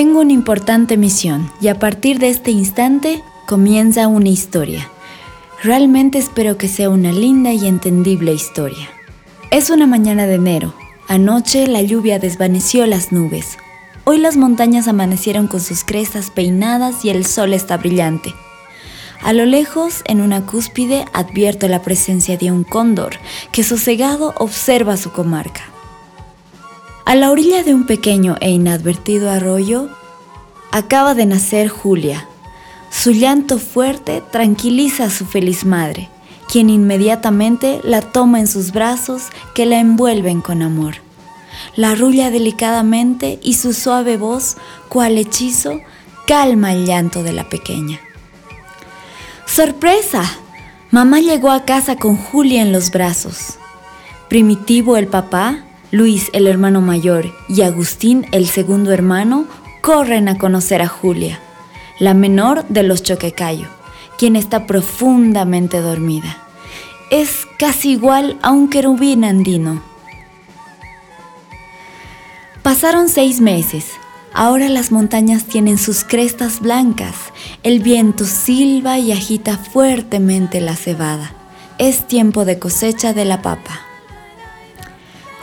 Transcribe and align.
Tengo 0.00 0.20
una 0.20 0.32
importante 0.32 0.96
misión 0.96 1.52
y 1.60 1.68
a 1.68 1.78
partir 1.78 2.20
de 2.20 2.30
este 2.30 2.50
instante 2.50 3.22
comienza 3.46 4.08
una 4.08 4.30
historia. 4.30 4.88
Realmente 5.62 6.16
espero 6.16 6.56
que 6.56 6.68
sea 6.68 6.88
una 6.88 7.12
linda 7.12 7.52
y 7.52 7.66
entendible 7.66 8.32
historia. 8.32 8.88
Es 9.50 9.68
una 9.68 9.86
mañana 9.86 10.26
de 10.26 10.36
enero. 10.36 10.72
Anoche 11.06 11.66
la 11.66 11.82
lluvia 11.82 12.18
desvaneció 12.18 12.86
las 12.86 13.12
nubes. 13.12 13.58
Hoy 14.04 14.16
las 14.16 14.38
montañas 14.38 14.88
amanecieron 14.88 15.48
con 15.48 15.60
sus 15.60 15.84
crestas 15.84 16.30
peinadas 16.30 17.04
y 17.04 17.10
el 17.10 17.26
sol 17.26 17.52
está 17.52 17.76
brillante. 17.76 18.32
A 19.22 19.34
lo 19.34 19.44
lejos, 19.44 20.00
en 20.06 20.22
una 20.22 20.46
cúspide, 20.46 21.04
advierto 21.12 21.68
la 21.68 21.82
presencia 21.82 22.38
de 22.38 22.50
un 22.50 22.64
cóndor 22.64 23.18
que 23.52 23.62
sosegado 23.62 24.32
observa 24.38 24.96
su 24.96 25.12
comarca. 25.12 25.60
A 27.10 27.16
la 27.16 27.32
orilla 27.32 27.64
de 27.64 27.74
un 27.74 27.86
pequeño 27.86 28.36
e 28.40 28.50
inadvertido 28.50 29.30
arroyo, 29.30 29.88
acaba 30.72 31.14
de 31.14 31.26
nacer 31.26 31.68
Julia. 31.68 32.26
Su 32.90 33.12
llanto 33.12 33.58
fuerte 33.58 34.22
tranquiliza 34.30 35.04
a 35.04 35.10
su 35.10 35.24
feliz 35.24 35.64
madre, 35.64 36.08
quien 36.50 36.70
inmediatamente 36.70 37.80
la 37.84 38.02
toma 38.02 38.40
en 38.40 38.46
sus 38.46 38.72
brazos 38.72 39.24
que 39.54 39.66
la 39.66 39.78
envuelven 39.78 40.40
con 40.40 40.62
amor. 40.62 40.96
La 41.76 41.90
arrulla 41.90 42.30
delicadamente 42.30 43.38
y 43.42 43.54
su 43.54 43.72
suave 43.72 44.16
voz, 44.16 44.56
cual 44.88 45.18
hechizo, 45.18 45.80
calma 46.26 46.72
el 46.72 46.86
llanto 46.86 47.22
de 47.22 47.32
la 47.32 47.48
pequeña. 47.48 48.00
¡Sorpresa! 49.46 50.22
Mamá 50.90 51.20
llegó 51.20 51.50
a 51.50 51.64
casa 51.64 51.96
con 51.96 52.16
Julia 52.16 52.62
en 52.62 52.72
los 52.72 52.90
brazos. 52.90 53.58
Primitivo 54.28 54.96
el 54.96 55.06
papá, 55.06 55.64
Luis 55.92 56.30
el 56.32 56.46
hermano 56.46 56.80
mayor 56.80 57.32
y 57.48 57.62
Agustín 57.62 58.26
el 58.32 58.46
segundo 58.46 58.92
hermano 58.92 59.46
corren 59.80 60.28
a 60.28 60.38
conocer 60.38 60.82
a 60.82 60.88
Julia, 60.88 61.40
la 61.98 62.14
menor 62.14 62.66
de 62.68 62.82
los 62.82 63.02
Choquecayo, 63.02 63.68
quien 64.18 64.36
está 64.36 64.66
profundamente 64.66 65.80
dormida. 65.80 66.36
Es 67.10 67.46
casi 67.58 67.92
igual 67.92 68.38
a 68.42 68.50
un 68.50 68.68
querubín 68.68 69.24
andino. 69.24 69.82
Pasaron 72.62 73.08
seis 73.08 73.40
meses 73.40 74.00
Ahora 74.32 74.68
las 74.68 74.92
montañas 74.92 75.44
tienen 75.44 75.76
sus 75.76 76.04
crestas 76.04 76.60
blancas, 76.60 77.16
el 77.64 77.80
viento 77.80 78.24
silba 78.24 78.98
y 78.98 79.10
agita 79.10 79.58
fuertemente 79.58 80.60
la 80.60 80.76
cebada. 80.76 81.32
Es 81.78 82.06
tiempo 82.06 82.44
de 82.44 82.58
cosecha 82.58 83.12
de 83.12 83.24
la 83.24 83.42
papa. 83.42 83.80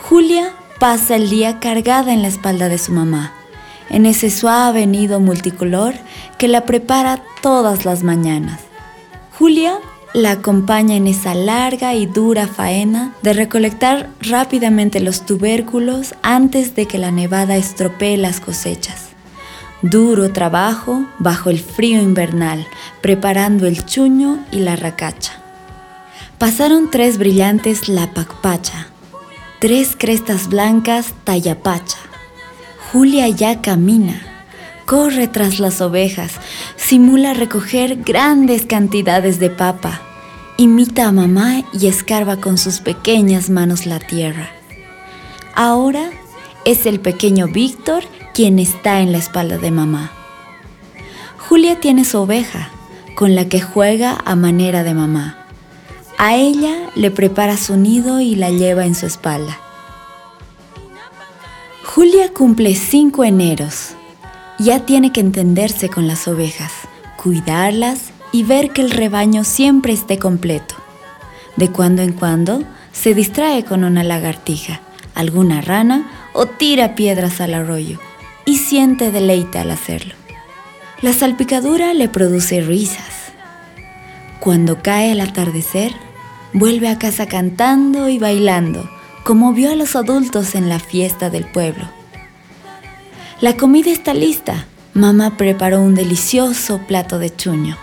Julia 0.02 0.54
pasa 0.78 1.16
el 1.16 1.28
día 1.28 1.60
cargada 1.60 2.14
en 2.14 2.22
la 2.22 2.28
espalda 2.28 2.70
de 2.70 2.78
su 2.78 2.92
mamá, 2.92 3.34
en 3.90 4.06
ese 4.06 4.30
suave 4.30 4.86
nido 4.86 5.20
multicolor 5.20 5.94
que 6.38 6.48
la 6.48 6.64
prepara 6.64 7.22
todas 7.42 7.84
las 7.84 8.02
mañanas. 8.02 8.60
Julia 9.38 9.78
la 10.14 10.32
acompaña 10.32 10.96
en 10.96 11.06
esa 11.06 11.34
larga 11.34 11.94
y 11.94 12.06
dura 12.06 12.46
faena 12.46 13.14
de 13.22 13.34
recolectar 13.34 14.08
rápidamente 14.20 15.00
los 15.00 15.26
tubérculos 15.26 16.14
antes 16.22 16.74
de 16.74 16.86
que 16.86 16.98
la 16.98 17.10
nevada 17.10 17.56
estropee 17.56 18.16
las 18.16 18.40
cosechas. 18.40 19.08
Duro 19.82 20.32
trabajo 20.32 21.04
bajo 21.18 21.50
el 21.50 21.60
frío 21.60 22.02
invernal, 22.02 22.66
preparando 23.00 23.66
el 23.66 23.84
chuño 23.84 24.44
y 24.50 24.60
la 24.60 24.74
racacha. 24.76 25.40
Pasaron 26.38 26.90
tres 26.90 27.18
brillantes 27.18 27.88
la 27.88 28.12
pacpacha, 28.12 28.88
tres 29.60 29.94
crestas 29.96 30.48
blancas 30.48 31.14
tallapacha. 31.24 31.98
Julia 32.92 33.28
ya 33.28 33.60
camina, 33.60 34.22
corre 34.86 35.28
tras 35.28 35.60
las 35.60 35.82
ovejas, 35.82 36.32
simula 36.76 37.34
recoger 37.34 37.96
grandes 37.96 38.64
cantidades 38.64 39.38
de 39.38 39.50
papa, 39.50 40.00
imita 40.56 41.06
a 41.06 41.12
mamá 41.12 41.64
y 41.74 41.86
escarba 41.86 42.38
con 42.38 42.56
sus 42.56 42.80
pequeñas 42.80 43.50
manos 43.50 43.84
la 43.84 43.98
tierra. 43.98 44.48
Ahora 45.54 46.08
es 46.64 46.86
el 46.86 46.98
pequeño 46.98 47.46
Víctor 47.48 48.04
quien 48.32 48.58
está 48.58 49.02
en 49.02 49.12
la 49.12 49.18
espalda 49.18 49.58
de 49.58 49.70
mamá. 49.70 50.10
Julia 51.36 51.80
tiene 51.80 52.06
su 52.06 52.18
oveja, 52.18 52.70
con 53.16 53.34
la 53.34 53.50
que 53.50 53.60
juega 53.60 54.16
a 54.24 54.34
manera 54.34 54.82
de 54.82 54.94
mamá. 54.94 55.36
A 56.16 56.36
ella 56.36 56.74
le 56.94 57.10
prepara 57.10 57.58
su 57.58 57.76
nido 57.76 58.20
y 58.20 58.34
la 58.34 58.48
lleva 58.48 58.86
en 58.86 58.94
su 58.94 59.04
espalda. 59.04 59.58
Julia 61.90 62.34
cumple 62.34 62.74
cinco 62.74 63.24
eneros 63.24 63.94
ya 64.58 64.84
tiene 64.84 65.10
que 65.10 65.20
entenderse 65.20 65.88
con 65.88 66.06
las 66.06 66.28
ovejas, 66.28 66.70
cuidarlas 67.16 68.12
y 68.30 68.42
ver 68.42 68.74
que 68.74 68.82
el 68.82 68.90
rebaño 68.90 69.42
siempre 69.42 69.94
esté 69.94 70.18
completo. 70.18 70.74
De 71.56 71.70
cuando 71.72 72.02
en 72.02 72.12
cuando 72.12 72.62
se 72.92 73.14
distrae 73.14 73.64
con 73.64 73.84
una 73.84 74.04
lagartija, 74.04 74.82
alguna 75.14 75.62
rana 75.62 76.28
o 76.34 76.44
tira 76.44 76.94
piedras 76.94 77.40
al 77.40 77.54
arroyo 77.54 77.98
y 78.44 78.58
siente 78.58 79.10
deleite 79.10 79.58
al 79.58 79.70
hacerlo. 79.70 80.14
La 81.00 81.14
salpicadura 81.14 81.94
le 81.94 82.10
produce 82.10 82.60
risas. 82.60 83.32
Cuando 84.40 84.82
cae 84.82 85.12
el 85.12 85.22
atardecer, 85.22 85.94
vuelve 86.52 86.88
a 86.88 86.98
casa 86.98 87.26
cantando 87.26 88.10
y 88.10 88.18
bailando, 88.18 88.90
como 89.28 89.52
vio 89.52 89.70
a 89.70 89.76
los 89.76 89.94
adultos 89.94 90.56
en 90.56 90.70
la 90.70 90.80
fiesta 90.80 91.28
del 91.28 91.44
pueblo 91.44 91.84
la 93.40 93.56
comida 93.56 93.92
está 93.92 94.14
lista. 94.14 94.66
Mamá 94.94 95.36
preparó 95.36 95.80
un 95.80 95.94
delicioso 95.94 96.80
plato 96.88 97.20
de 97.20 97.34
chuño. 97.34 97.76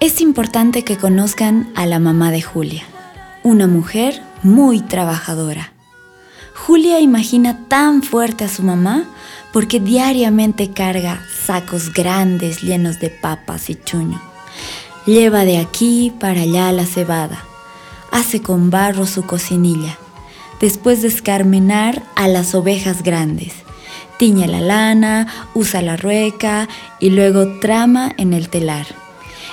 Es 0.00 0.22
importante 0.22 0.82
que 0.82 0.96
conozcan 0.96 1.70
a 1.74 1.84
la 1.84 1.98
mamá 1.98 2.30
de 2.30 2.40
Julia, 2.40 2.84
una 3.42 3.66
mujer 3.66 4.22
muy 4.42 4.80
trabajadora. 4.80 5.74
Julia 6.54 7.00
imagina 7.00 7.68
tan 7.68 8.02
fuerte 8.02 8.44
a 8.44 8.48
su 8.48 8.62
mamá 8.62 9.04
porque 9.52 9.78
diariamente 9.78 10.70
carga 10.70 11.22
sacos 11.44 11.92
grandes 11.92 12.62
llenos 12.62 12.98
de 12.98 13.10
papas 13.10 13.68
y 13.68 13.74
chuño. 13.74 14.22
Lleva 15.04 15.44
de 15.44 15.58
aquí 15.58 16.14
para 16.18 16.40
allá 16.40 16.72
la 16.72 16.86
cebada. 16.86 17.44
Hace 18.12 18.40
con 18.40 18.70
barro 18.70 19.06
su 19.06 19.24
cocinilla. 19.24 19.98
Después 20.60 21.02
de 21.02 21.08
escarmenar 21.08 22.02
a 22.14 22.28
las 22.28 22.54
ovejas 22.54 23.02
grandes 23.02 23.52
tiñe 24.22 24.46
la 24.46 24.60
lana, 24.60 25.26
usa 25.52 25.82
la 25.82 25.96
rueca 25.96 26.68
y 27.00 27.10
luego 27.10 27.58
trama 27.58 28.12
en 28.18 28.32
el 28.32 28.48
telar. 28.48 28.86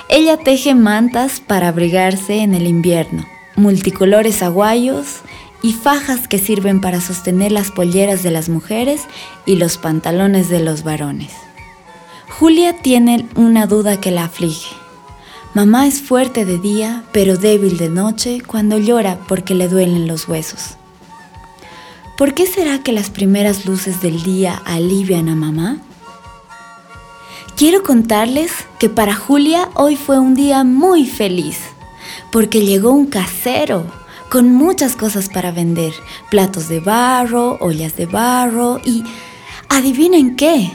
Ella 0.08 0.36
teje 0.36 0.76
mantas 0.76 1.40
para 1.40 1.66
abrigarse 1.66 2.38
en 2.42 2.54
el 2.54 2.68
invierno, 2.68 3.26
multicolores 3.56 4.44
aguayos 4.44 5.22
y 5.60 5.72
fajas 5.72 6.28
que 6.28 6.38
sirven 6.38 6.80
para 6.80 7.00
sostener 7.00 7.50
las 7.50 7.72
polleras 7.72 8.22
de 8.22 8.30
las 8.30 8.48
mujeres 8.48 9.02
y 9.44 9.56
los 9.56 9.76
pantalones 9.76 10.48
de 10.50 10.60
los 10.60 10.84
varones. 10.84 11.32
Julia 12.28 12.76
tiene 12.80 13.26
una 13.34 13.66
duda 13.66 14.00
que 14.00 14.12
la 14.12 14.22
aflige. 14.22 14.79
Mamá 15.52 15.88
es 15.88 16.00
fuerte 16.00 16.44
de 16.44 16.58
día, 16.58 17.02
pero 17.10 17.36
débil 17.36 17.76
de 17.76 17.88
noche 17.88 18.40
cuando 18.46 18.78
llora 18.78 19.18
porque 19.26 19.56
le 19.56 19.66
duelen 19.66 20.06
los 20.06 20.28
huesos. 20.28 20.76
¿Por 22.16 22.34
qué 22.34 22.46
será 22.46 22.84
que 22.84 22.92
las 22.92 23.10
primeras 23.10 23.66
luces 23.66 24.00
del 24.00 24.22
día 24.22 24.62
alivian 24.64 25.28
a 25.28 25.34
mamá? 25.34 25.78
Quiero 27.56 27.82
contarles 27.82 28.52
que 28.78 28.88
para 28.88 29.16
Julia 29.16 29.70
hoy 29.74 29.96
fue 29.96 30.20
un 30.20 30.34
día 30.34 30.62
muy 30.62 31.04
feliz, 31.04 31.58
porque 32.30 32.64
llegó 32.64 32.92
un 32.92 33.06
casero 33.06 33.86
con 34.30 34.54
muchas 34.54 34.94
cosas 34.94 35.28
para 35.28 35.50
vender, 35.50 35.92
platos 36.30 36.68
de 36.68 36.78
barro, 36.78 37.58
ollas 37.60 37.96
de 37.96 38.06
barro 38.06 38.80
y, 38.84 39.02
adivinen 39.68 40.36
qué, 40.36 40.70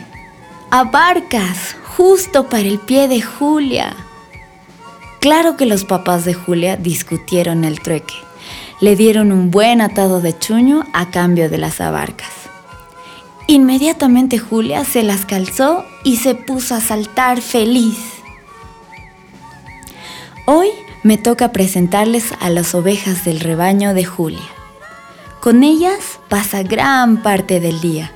abarcas 0.70 1.78
justo 1.96 2.50
para 2.50 2.68
el 2.68 2.80
pie 2.80 3.08
de 3.08 3.22
Julia. 3.22 3.96
Claro 5.26 5.58
que 5.58 5.66
los 5.66 5.86
papás 5.86 6.24
de 6.24 6.36
Julia 6.36 6.78
discutieron 6.78 7.66
el 7.66 7.80
trueque 7.80 8.14
le 8.80 8.96
dieron 8.96 9.32
un 9.32 9.50
buen 9.50 9.82
atado 9.82 10.22
de 10.22 10.38
chuño 10.38 10.84
a 10.94 11.10
cambio 11.10 11.50
de 11.50 11.58
las 11.58 11.82
abarcas. 11.82 12.30
Inmediatamente 13.48 14.38
Julia 14.38 14.86
se 14.86 15.02
las 15.02 15.26
calzó 15.26 15.84
y 16.04 16.18
se 16.18 16.36
puso 16.36 16.76
a 16.76 16.80
saltar 16.80 17.42
feliz. 17.42 17.98
Hoy 20.46 20.70
me 21.02 21.18
toca 21.18 21.52
presentarles 21.52 22.32
a 22.40 22.52
las 22.52 22.76
ovejas 22.76 23.26
del 23.26 23.40
rebaño 23.40 23.96
de 23.96 24.06
Julia. 24.06 24.48
Con 25.40 25.64
ellas 25.64 26.20
pasa 26.30 26.62
gran 26.62 27.24
parte 27.24 27.60
del 27.60 27.82
día. 27.82 28.12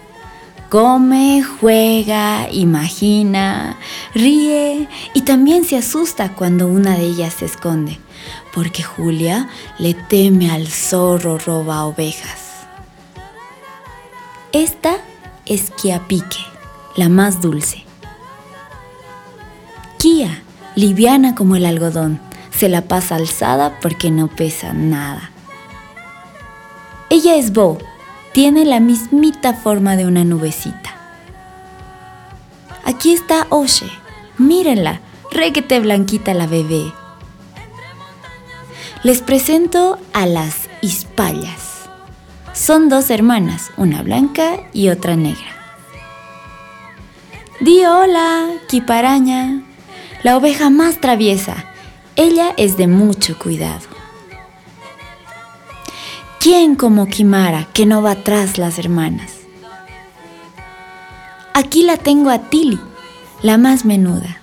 Come, 0.70 1.44
juega, 1.44 2.48
imagina, 2.52 3.76
ríe 4.14 4.88
y 5.16 5.22
también 5.22 5.66
se 5.66 5.78
asusta 5.78 6.36
cuando 6.36 6.68
una 6.68 6.96
de 6.96 7.06
ellas 7.06 7.34
se 7.34 7.46
esconde 7.46 7.98
porque 8.54 8.84
Julia 8.84 9.50
le 9.78 9.94
teme 9.94 10.52
al 10.52 10.68
zorro 10.68 11.38
roba 11.38 11.86
ovejas. 11.86 12.68
Esta 14.52 14.98
es 15.46 15.72
Kiapique, 15.72 16.38
la 16.96 17.10
más 17.10 17.42
dulce. 17.42 17.84
Kia, 19.98 20.44
liviana 20.76 21.36
como 21.36 21.56
el 21.56 21.66
algodón, 21.66 22.20
se 22.52 22.70
la 22.70 22.82
pasa 22.82 23.16
alzada 23.16 23.80
porque 23.80 24.12
no 24.12 24.28
pesa 24.28 24.74
nada. 24.74 25.32
Ella 27.10 27.36
es 27.38 27.54
Bo, 27.54 27.80
tiene 28.40 28.64
la 28.64 28.80
mismita 28.80 29.54
forma 29.54 29.98
de 29.98 30.06
una 30.06 30.24
nubecita. 30.24 30.96
Aquí 32.86 33.12
está 33.12 33.48
Oshe, 33.50 33.92
mírenla, 34.38 35.02
requete 35.30 35.82
blanquita 35.82 36.34
la 36.34 36.48
bebé. 36.48 36.94
Les 39.04 39.22
presento 39.22 40.00
a 40.14 40.26
las 40.26 40.70
Hispallas. 40.80 41.90
Son 42.54 42.88
dos 42.88 43.10
hermanas, 43.10 43.72
una 43.76 44.04
blanca 44.04 44.62
y 44.72 44.88
otra 44.88 45.18
negra. 45.18 45.58
Di 47.60 47.84
hola, 47.84 48.48
Kiparaña, 48.70 49.64
la 50.24 50.38
oveja 50.38 50.70
más 50.70 51.02
traviesa. 51.02 51.66
Ella 52.16 52.54
es 52.56 52.78
de 52.78 52.88
mucho 52.88 53.38
cuidado. 53.38 53.99
¿Quién 56.40 56.76
como 56.76 57.08
Kimara 57.08 57.68
que 57.74 57.86
no 57.86 58.02
va 58.02 58.16
tras 58.16 58.58
las 58.58 58.80
hermanas? 58.80 59.34
Aquí 61.54 61.84
la 61.84 61.98
tengo 61.98 62.30
a 62.30 62.40
Tili, 62.50 62.80
la 63.42 63.58
más 63.58 63.84
menuda. 63.84 64.38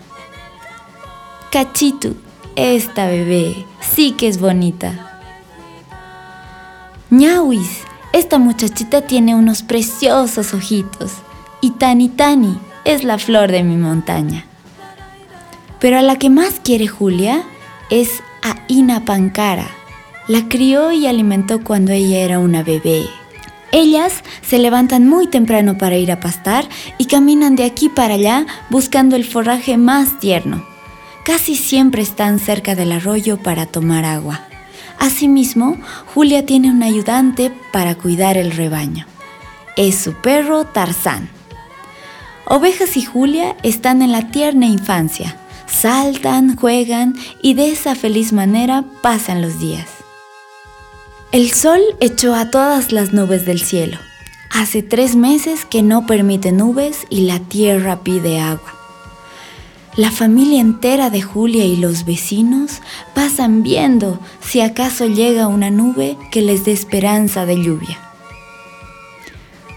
Cachitu, 1.51 2.15
esta 2.55 3.07
bebé 3.07 3.65
sí 3.81 4.13
que 4.13 4.29
es 4.29 4.39
bonita. 4.39 5.21
Ñawis, 7.09 7.81
esta 8.13 8.39
muchachita 8.39 9.01
tiene 9.01 9.35
unos 9.35 9.63
preciosos 9.63 10.53
ojitos. 10.53 11.13
Y 11.63 11.71
Tani 11.71 12.11
Tani 12.11 12.59
es 12.85 13.05
la 13.05 13.17
flor 13.17 13.51
de 13.51 13.63
mi 13.63 13.79
montaña. 13.79 14.45
Pero 15.81 15.99
a 15.99 16.03
la 16.03 16.17
que 16.17 16.29
más 16.29 16.61
quiere 16.63 16.89
Julia 16.89 17.43
es 17.89 18.23
a 18.43 18.57
Ina 18.69 19.07
Pancara. 19.07 19.71
La 20.29 20.49
crió 20.49 20.91
y 20.91 21.07
alimentó 21.07 21.63
cuando 21.63 21.93
ella 21.93 22.19
era 22.19 22.41
una 22.41 22.65
bebé. 22.65 23.07
Ellas 23.71 24.25
se 24.43 24.59
levantan 24.59 25.09
muy 25.09 25.29
temprano 25.29 25.79
para 25.79 25.97
ir 25.97 26.11
a 26.11 26.19
pastar 26.19 26.69
y 26.99 27.07
caminan 27.07 27.55
de 27.55 27.65
aquí 27.65 27.89
para 27.89 28.15
allá 28.15 28.47
buscando 28.69 29.15
el 29.15 29.25
forraje 29.25 29.77
más 29.77 30.19
tierno. 30.19 30.65
Casi 31.25 31.57
siempre 31.57 32.03
están 32.03 32.39
cerca 32.41 32.75
del 32.75 32.91
arroyo 32.93 33.37
para 33.37 33.67
tomar 33.67 34.05
agua. 34.05 34.41
Asimismo, 34.99 35.77
Julia 36.15 36.45
tiene 36.45 36.71
un 36.71 36.83
ayudante 36.83 37.53
para 37.73 37.95
cuidar 37.95 38.37
el 38.37 38.51
rebaño. 38.51 39.07
Es 39.77 39.97
su 39.97 40.15
perro 40.15 40.65
Tarzán. 40.65 41.29
Ovejas 42.47 42.97
y 42.97 43.05
Julia 43.05 43.57
están 43.63 44.03
en 44.03 44.11
la 44.11 44.31
tierna 44.31 44.67
infancia. 44.67 45.37
Saltan, 45.67 46.57
juegan 46.57 47.15
y 47.43 47.55
de 47.55 47.71
esa 47.71 47.95
feliz 47.95 48.33
manera 48.33 48.85
pasan 49.03 49.43
los 49.43 49.61
días. 49.61 49.96
El 51.33 51.51
sol 51.51 51.81
echó 52.01 52.35
a 52.35 52.51
todas 52.51 52.93
las 52.93 53.13
nubes 53.13 53.45
del 53.45 53.61
cielo. 53.61 53.99
Hace 54.51 54.83
tres 54.83 55.17
meses 55.17 55.65
que 55.65 55.83
no 55.83 56.07
permite 56.07 56.53
nubes 56.53 57.01
y 57.11 57.23
la 57.23 57.41
tierra 57.41 58.05
pide 58.05 58.39
agua. 58.39 58.73
La 59.97 60.13
familia 60.13 60.61
entera 60.61 61.11
de 61.11 61.23
Julia 61.23 61.65
y 61.65 61.77
los 61.77 62.05
vecinos 62.05 62.81
pasan 63.15 63.65
viendo 63.65 64.21
si 64.41 64.61
acaso 64.61 65.07
llega 65.07 65.49
una 65.49 65.71
nube 65.71 66.17
que 66.31 66.43
les 66.43 66.65
dé 66.65 66.73
esperanza 66.73 67.45
de 67.45 67.57
lluvia. 67.57 67.99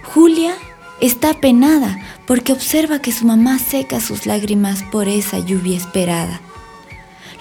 Julia 0.04 0.54
está 1.02 1.34
penada 1.34 1.98
porque 2.28 2.54
observa 2.54 3.00
que 3.00 3.12
su 3.12 3.26
mamá 3.26 3.58
seca 3.58 4.00
sus 4.00 4.28
lágrimas 4.28 4.84
por 4.92 5.08
esa 5.08 5.40
lluvia 5.40 5.78
esperada. 5.78 6.42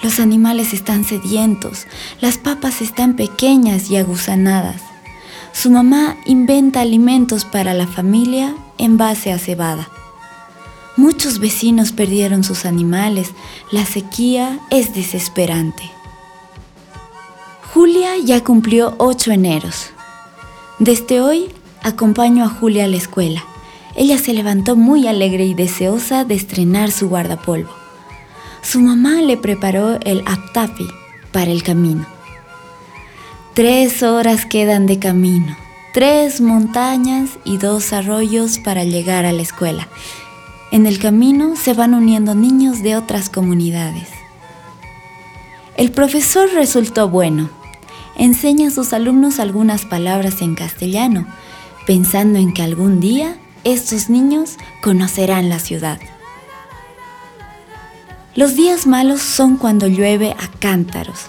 Los 0.02 0.20
animales 0.20 0.72
están 0.72 1.04
sedientos, 1.04 1.86
las 2.20 2.38
papas 2.38 2.82
están 2.82 3.16
pequeñas 3.16 3.90
y 3.90 3.96
aguzanadas. 3.96 4.82
Su 5.52 5.70
mamá 5.70 6.16
inventa 6.24 6.80
alimentos 6.80 7.44
para 7.44 7.74
la 7.74 7.86
familia 7.86 8.54
en 8.78 8.96
base 8.96 9.32
a 9.32 9.38
cebada. 9.38 9.88
Muchos 10.96 11.38
vecinos 11.38 11.92
perdieron 11.92 12.44
sus 12.44 12.64
animales. 12.64 13.30
La 13.70 13.86
sequía 13.86 14.58
es 14.70 14.94
desesperante. 14.94 15.90
Julia 17.72 18.16
ya 18.18 18.42
cumplió 18.42 18.94
ocho 18.98 19.30
eneros. 19.30 19.90
Desde 20.80 21.20
hoy 21.20 21.50
acompaño 21.82 22.44
a 22.44 22.48
Julia 22.48 22.84
a 22.84 22.88
la 22.88 22.96
escuela. 22.96 23.44
Ella 23.94 24.18
se 24.18 24.32
levantó 24.32 24.74
muy 24.74 25.06
alegre 25.06 25.44
y 25.44 25.54
deseosa 25.54 26.24
de 26.24 26.34
estrenar 26.34 26.90
su 26.90 27.08
guardapolvo. 27.08 27.77
Su 28.70 28.80
mamá 28.80 29.22
le 29.22 29.38
preparó 29.38 29.98
el 30.02 30.22
aptapi 30.26 30.86
para 31.32 31.50
el 31.50 31.62
camino. 31.62 32.04
Tres 33.54 34.02
horas 34.02 34.44
quedan 34.44 34.84
de 34.84 34.98
camino, 34.98 35.56
tres 35.94 36.42
montañas 36.42 37.30
y 37.46 37.56
dos 37.56 37.94
arroyos 37.94 38.58
para 38.58 38.84
llegar 38.84 39.24
a 39.24 39.32
la 39.32 39.40
escuela. 39.40 39.88
En 40.70 40.84
el 40.84 40.98
camino 40.98 41.56
se 41.56 41.72
van 41.72 41.94
uniendo 41.94 42.34
niños 42.34 42.82
de 42.82 42.94
otras 42.94 43.30
comunidades. 43.30 44.10
El 45.78 45.90
profesor 45.90 46.50
resultó 46.52 47.08
bueno. 47.08 47.48
Enseña 48.16 48.68
a 48.68 48.70
sus 48.70 48.92
alumnos 48.92 49.40
algunas 49.40 49.86
palabras 49.86 50.42
en 50.42 50.54
castellano, 50.54 51.26
pensando 51.86 52.38
en 52.38 52.52
que 52.52 52.60
algún 52.60 53.00
día 53.00 53.38
estos 53.64 54.10
niños 54.10 54.58
conocerán 54.82 55.48
la 55.48 55.58
ciudad. 55.58 55.98
Los 58.38 58.54
días 58.54 58.86
malos 58.86 59.20
son 59.20 59.56
cuando 59.56 59.88
llueve 59.88 60.36
a 60.38 60.48
cántaros. 60.60 61.26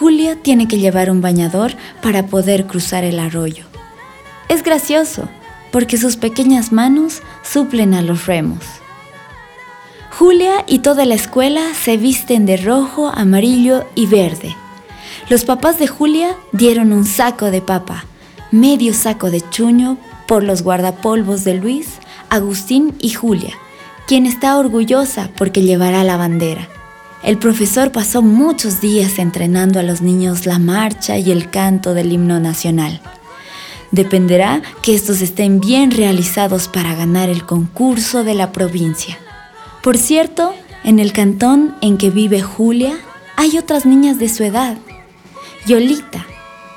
Julia 0.00 0.34
tiene 0.34 0.66
que 0.66 0.80
llevar 0.80 1.08
un 1.08 1.20
bañador 1.20 1.76
para 2.02 2.26
poder 2.26 2.66
cruzar 2.66 3.04
el 3.04 3.20
arroyo. 3.20 3.66
Es 4.48 4.64
gracioso, 4.64 5.28
porque 5.70 5.96
sus 5.96 6.16
pequeñas 6.16 6.72
manos 6.72 7.22
suplen 7.44 7.94
a 7.94 8.02
los 8.02 8.26
remos. 8.26 8.64
Julia 10.10 10.64
y 10.66 10.80
toda 10.80 11.04
la 11.04 11.14
escuela 11.14 11.72
se 11.72 11.98
visten 11.98 12.46
de 12.46 12.56
rojo, 12.56 13.12
amarillo 13.14 13.86
y 13.94 14.06
verde. 14.06 14.56
Los 15.28 15.44
papás 15.44 15.78
de 15.78 15.86
Julia 15.86 16.34
dieron 16.50 16.92
un 16.92 17.04
saco 17.04 17.52
de 17.52 17.62
papa, 17.62 18.06
medio 18.50 18.92
saco 18.92 19.30
de 19.30 19.40
chuño 19.50 19.98
por 20.26 20.42
los 20.42 20.62
guardapolvos 20.62 21.44
de 21.44 21.54
Luis, 21.54 21.90
Agustín 22.28 22.96
y 22.98 23.10
Julia, 23.10 23.56
quien 24.06 24.26
está 24.26 24.58
orgullosa 24.58 25.30
porque 25.36 25.62
llevará 25.62 26.04
la 26.04 26.16
bandera. 26.16 26.68
El 27.22 27.38
profesor 27.38 27.90
pasó 27.90 28.20
muchos 28.20 28.80
días 28.82 29.18
entrenando 29.18 29.80
a 29.80 29.82
los 29.82 30.02
niños 30.02 30.44
la 30.44 30.58
marcha 30.58 31.16
y 31.16 31.30
el 31.30 31.50
canto 31.50 31.94
del 31.94 32.12
himno 32.12 32.38
nacional. 32.38 33.00
Dependerá 33.92 34.60
que 34.82 34.94
estos 34.94 35.22
estén 35.22 35.60
bien 35.60 35.90
realizados 35.90 36.68
para 36.68 36.94
ganar 36.94 37.30
el 37.30 37.46
concurso 37.46 38.24
de 38.24 38.34
la 38.34 38.52
provincia. 38.52 39.18
Por 39.82 39.96
cierto, 39.96 40.54
en 40.82 40.98
el 40.98 41.12
cantón 41.12 41.74
en 41.80 41.96
que 41.96 42.10
vive 42.10 42.42
Julia 42.42 42.94
hay 43.36 43.56
otras 43.56 43.86
niñas 43.86 44.18
de 44.18 44.28
su 44.28 44.44
edad. 44.44 44.76
Yolita, 45.66 46.26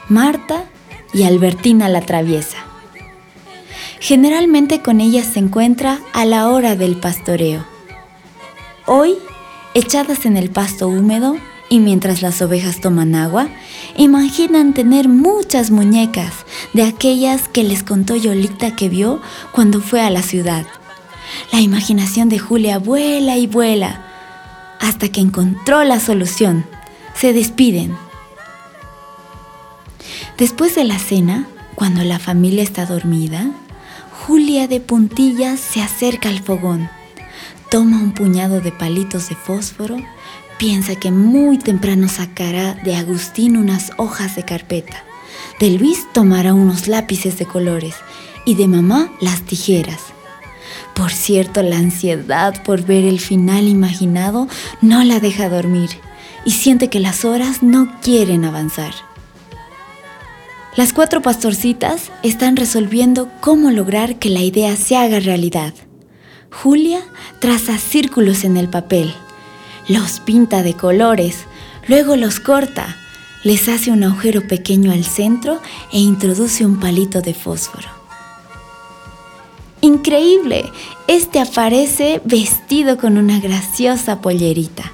Marta 0.07 0.63
y 1.13 1.23
Albertina 1.23 1.89
la 1.89 2.01
traviesa. 2.01 2.66
Generalmente 3.99 4.81
con 4.81 5.01
ellas 5.01 5.27
se 5.33 5.39
encuentra 5.39 5.99
a 6.13 6.25
la 6.25 6.49
hora 6.49 6.75
del 6.75 6.97
pastoreo. 6.97 7.65
Hoy, 8.85 9.15
echadas 9.73 10.25
en 10.25 10.37
el 10.37 10.49
pasto 10.49 10.87
húmedo, 10.87 11.35
y 11.69 11.79
mientras 11.79 12.21
las 12.21 12.41
ovejas 12.41 12.79
toman 12.79 13.15
agua, 13.15 13.49
imaginan 13.97 14.73
tener 14.73 15.09
muchas 15.09 15.71
muñecas 15.71 16.33
de 16.73 16.83
aquellas 16.83 17.49
que 17.49 17.63
les 17.63 17.83
contó 17.83 18.15
Yolita 18.15 18.75
que 18.75 18.87
vio 18.87 19.21
cuando 19.51 19.81
fue 19.81 20.01
a 20.01 20.09
la 20.09 20.21
ciudad. 20.21 20.65
La 21.51 21.59
imaginación 21.59 22.29
de 22.29 22.39
Julia 22.39 22.77
vuela 22.77 23.35
y 23.37 23.47
vuela 23.47 24.05
hasta 24.79 25.09
que 25.09 25.21
encontró 25.21 25.83
la 25.83 25.99
solución. 25.99 26.65
Se 27.13 27.33
despiden. 27.33 27.97
Después 30.37 30.75
de 30.75 30.83
la 30.83 30.99
cena, 30.99 31.47
cuando 31.75 32.03
la 32.03 32.19
familia 32.19 32.63
está 32.63 32.85
dormida, 32.85 33.51
Julia 34.27 34.67
de 34.67 34.81
puntillas 34.81 35.57
se 35.57 35.81
acerca 35.81 36.27
al 36.27 36.39
fogón, 36.39 36.89
toma 37.71 37.97
un 37.97 38.13
puñado 38.13 38.59
de 38.59 38.73
palitos 38.73 39.29
de 39.29 39.35
fósforo 39.35 39.95
Piensa 40.57 40.95
que 40.95 41.11
muy 41.11 41.59
temprano 41.59 42.09
sacará 42.09 42.73
de 42.73 42.95
Agustín 42.95 43.57
unas 43.57 43.91
hojas 43.97 44.35
de 44.35 44.43
carpeta. 44.43 45.03
De 45.59 45.69
Luis 45.69 46.11
tomará 46.13 46.55
unos 46.55 46.87
lápices 46.87 47.37
de 47.37 47.45
colores 47.45 47.95
y 48.43 48.55
de 48.55 48.67
mamá 48.67 49.11
las 49.21 49.43
tijeras. 49.43 50.01
Por 50.95 51.11
cierto, 51.11 51.61
la 51.61 51.77
ansiedad 51.77 52.63
por 52.63 52.81
ver 52.83 53.05
el 53.05 53.19
final 53.19 53.67
imaginado 53.67 54.47
no 54.81 55.03
la 55.03 55.19
deja 55.19 55.47
dormir 55.47 55.91
y 56.43 56.51
siente 56.51 56.89
que 56.89 56.99
las 56.99 57.23
horas 57.23 57.61
no 57.61 58.01
quieren 58.01 58.43
avanzar. 58.43 59.06
Las 60.77 60.93
cuatro 60.93 61.23
pastorcitas 61.23 62.11
están 62.21 62.55
resolviendo 62.55 63.31
cómo 63.41 63.71
lograr 63.71 64.19
que 64.19 64.29
la 64.29 64.41
idea 64.41 64.75
se 64.75 64.95
haga 64.95 65.19
realidad. 65.19 65.73
Julia 66.51 66.99
traza 67.39 67.79
círculos 67.79 68.43
en 68.43 68.57
el 68.57 68.69
papel, 68.69 69.11
los 69.87 70.19
pinta 70.19 70.61
de 70.61 70.75
colores, 70.75 71.45
luego 71.87 72.15
los 72.15 72.39
corta, 72.39 72.95
les 73.43 73.67
hace 73.69 73.89
un 73.89 74.03
agujero 74.03 74.47
pequeño 74.47 74.91
al 74.91 75.03
centro 75.03 75.59
e 75.91 75.97
introduce 75.97 76.63
un 76.63 76.79
palito 76.79 77.21
de 77.21 77.33
fósforo. 77.33 77.89
Increíble, 79.81 80.71
este 81.07 81.39
aparece 81.39 82.21
vestido 82.23 82.97
con 82.97 83.17
una 83.17 83.39
graciosa 83.39 84.21
pollerita. 84.21 84.91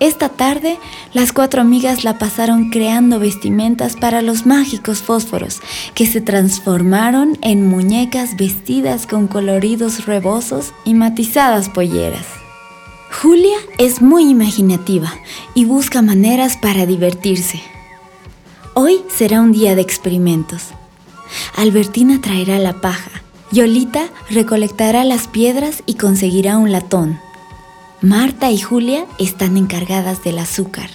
Esta 0.00 0.28
tarde, 0.28 0.78
las 1.12 1.32
cuatro 1.32 1.60
amigas 1.60 2.02
la 2.02 2.18
pasaron 2.18 2.70
creando 2.70 3.20
vestimentas 3.20 3.96
para 3.96 4.22
los 4.22 4.44
mágicos 4.44 5.02
fósforos, 5.02 5.60
que 5.94 6.06
se 6.06 6.20
transformaron 6.20 7.38
en 7.42 7.66
muñecas 7.66 8.36
vestidas 8.36 9.06
con 9.06 9.28
coloridos 9.28 10.06
rebosos 10.06 10.72
y 10.84 10.94
matizadas 10.94 11.68
polleras. 11.68 12.26
Julia 13.22 13.56
es 13.78 14.02
muy 14.02 14.28
imaginativa 14.28 15.14
y 15.54 15.64
busca 15.64 16.02
maneras 16.02 16.56
para 16.56 16.84
divertirse. 16.84 17.62
Hoy 18.74 19.02
será 19.08 19.40
un 19.40 19.52
día 19.52 19.76
de 19.76 19.82
experimentos. 19.82 20.70
Albertina 21.56 22.20
traerá 22.20 22.58
la 22.58 22.80
paja, 22.80 23.10
Yolita 23.52 24.08
recolectará 24.30 25.04
las 25.04 25.28
piedras 25.28 25.84
y 25.86 25.94
conseguirá 25.94 26.58
un 26.58 26.72
latón. 26.72 27.20
Marta 28.04 28.50
y 28.50 28.60
Julia 28.60 29.06
están 29.18 29.56
encargadas 29.56 30.22
del 30.22 30.38
azúcar. 30.38 30.90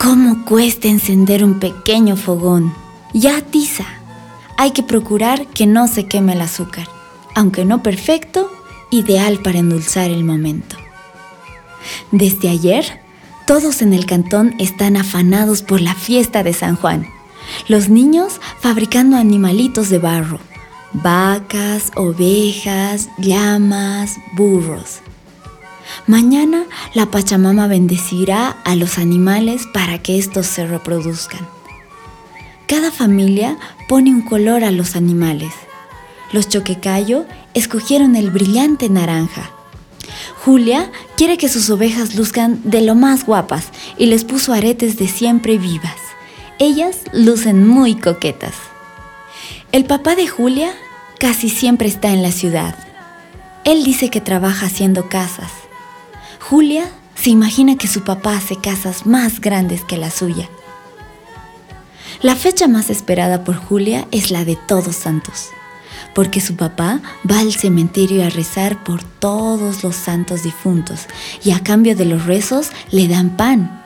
¿Cómo 0.00 0.44
cuesta 0.44 0.88
encender 0.88 1.44
un 1.44 1.60
pequeño 1.60 2.16
fogón? 2.16 2.74
Ya 3.14 3.42
tiza. 3.42 3.84
Hay 4.56 4.72
que 4.72 4.82
procurar 4.82 5.46
que 5.46 5.68
no 5.68 5.86
se 5.86 6.08
queme 6.08 6.32
el 6.32 6.40
azúcar, 6.40 6.88
aunque 7.36 7.64
no 7.64 7.80
perfecto, 7.84 8.50
ideal 8.90 9.38
para 9.38 9.60
endulzar 9.60 10.10
el 10.10 10.24
momento. 10.24 10.74
Desde 12.10 12.48
ayer, 12.48 13.00
todos 13.46 13.80
en 13.80 13.94
el 13.94 14.04
cantón 14.04 14.56
están 14.58 14.96
afanados 14.96 15.62
por 15.62 15.80
la 15.80 15.94
fiesta 15.94 16.42
de 16.42 16.54
San 16.54 16.74
Juan. 16.74 17.06
Los 17.68 17.88
niños 17.88 18.40
fabricando 18.58 19.16
animalitos 19.16 19.90
de 19.90 20.00
barro, 20.00 20.40
vacas, 20.92 21.92
ovejas, 21.94 23.10
llamas, 23.16 24.16
burros. 24.32 25.02
Mañana 26.06 26.64
la 26.94 27.10
Pachamama 27.10 27.66
bendecirá 27.66 28.50
a 28.64 28.74
los 28.76 28.98
animales 28.98 29.66
para 29.72 30.02
que 30.02 30.18
estos 30.18 30.46
se 30.46 30.66
reproduzcan. 30.66 31.46
Cada 32.66 32.90
familia 32.90 33.56
pone 33.88 34.10
un 34.10 34.22
color 34.22 34.64
a 34.64 34.70
los 34.70 34.96
animales. 34.96 35.52
Los 36.32 36.48
choquecayo 36.48 37.24
escogieron 37.54 38.16
el 38.16 38.30
brillante 38.30 38.88
naranja. 38.88 39.50
Julia 40.44 40.90
quiere 41.16 41.36
que 41.38 41.48
sus 41.48 41.70
ovejas 41.70 42.14
luzcan 42.14 42.60
de 42.64 42.82
lo 42.82 42.94
más 42.94 43.24
guapas 43.24 43.68
y 43.96 44.06
les 44.06 44.24
puso 44.24 44.52
aretes 44.52 44.98
de 44.98 45.08
siempre 45.08 45.58
vivas. 45.58 45.96
Ellas 46.58 46.98
lucen 47.12 47.66
muy 47.66 47.94
coquetas. 47.94 48.54
El 49.72 49.84
papá 49.84 50.14
de 50.14 50.26
Julia 50.26 50.72
casi 51.18 51.50
siempre 51.50 51.88
está 51.88 52.08
en 52.08 52.22
la 52.22 52.32
ciudad. 52.32 52.74
Él 53.64 53.84
dice 53.84 54.10
que 54.10 54.20
trabaja 54.20 54.66
haciendo 54.66 55.08
casas. 55.08 55.52
Julia 56.48 56.88
se 57.14 57.28
imagina 57.28 57.76
que 57.76 57.88
su 57.88 58.04
papá 58.04 58.34
hace 58.34 58.56
casas 58.56 59.04
más 59.04 59.38
grandes 59.38 59.84
que 59.84 59.98
la 59.98 60.10
suya. 60.10 60.48
La 62.22 62.36
fecha 62.36 62.66
más 62.66 62.88
esperada 62.88 63.44
por 63.44 63.56
Julia 63.56 64.08
es 64.12 64.30
la 64.30 64.46
de 64.46 64.56
Todos 64.56 64.96
Santos, 64.96 65.50
porque 66.14 66.40
su 66.40 66.56
papá 66.56 67.02
va 67.30 67.40
al 67.40 67.52
cementerio 67.52 68.24
a 68.24 68.30
rezar 68.30 68.82
por 68.82 69.04
todos 69.04 69.84
los 69.84 69.94
santos 69.94 70.42
difuntos 70.42 71.00
y 71.44 71.50
a 71.50 71.62
cambio 71.62 71.94
de 71.94 72.06
los 72.06 72.24
rezos 72.24 72.70
le 72.90 73.08
dan 73.08 73.36
pan. 73.36 73.84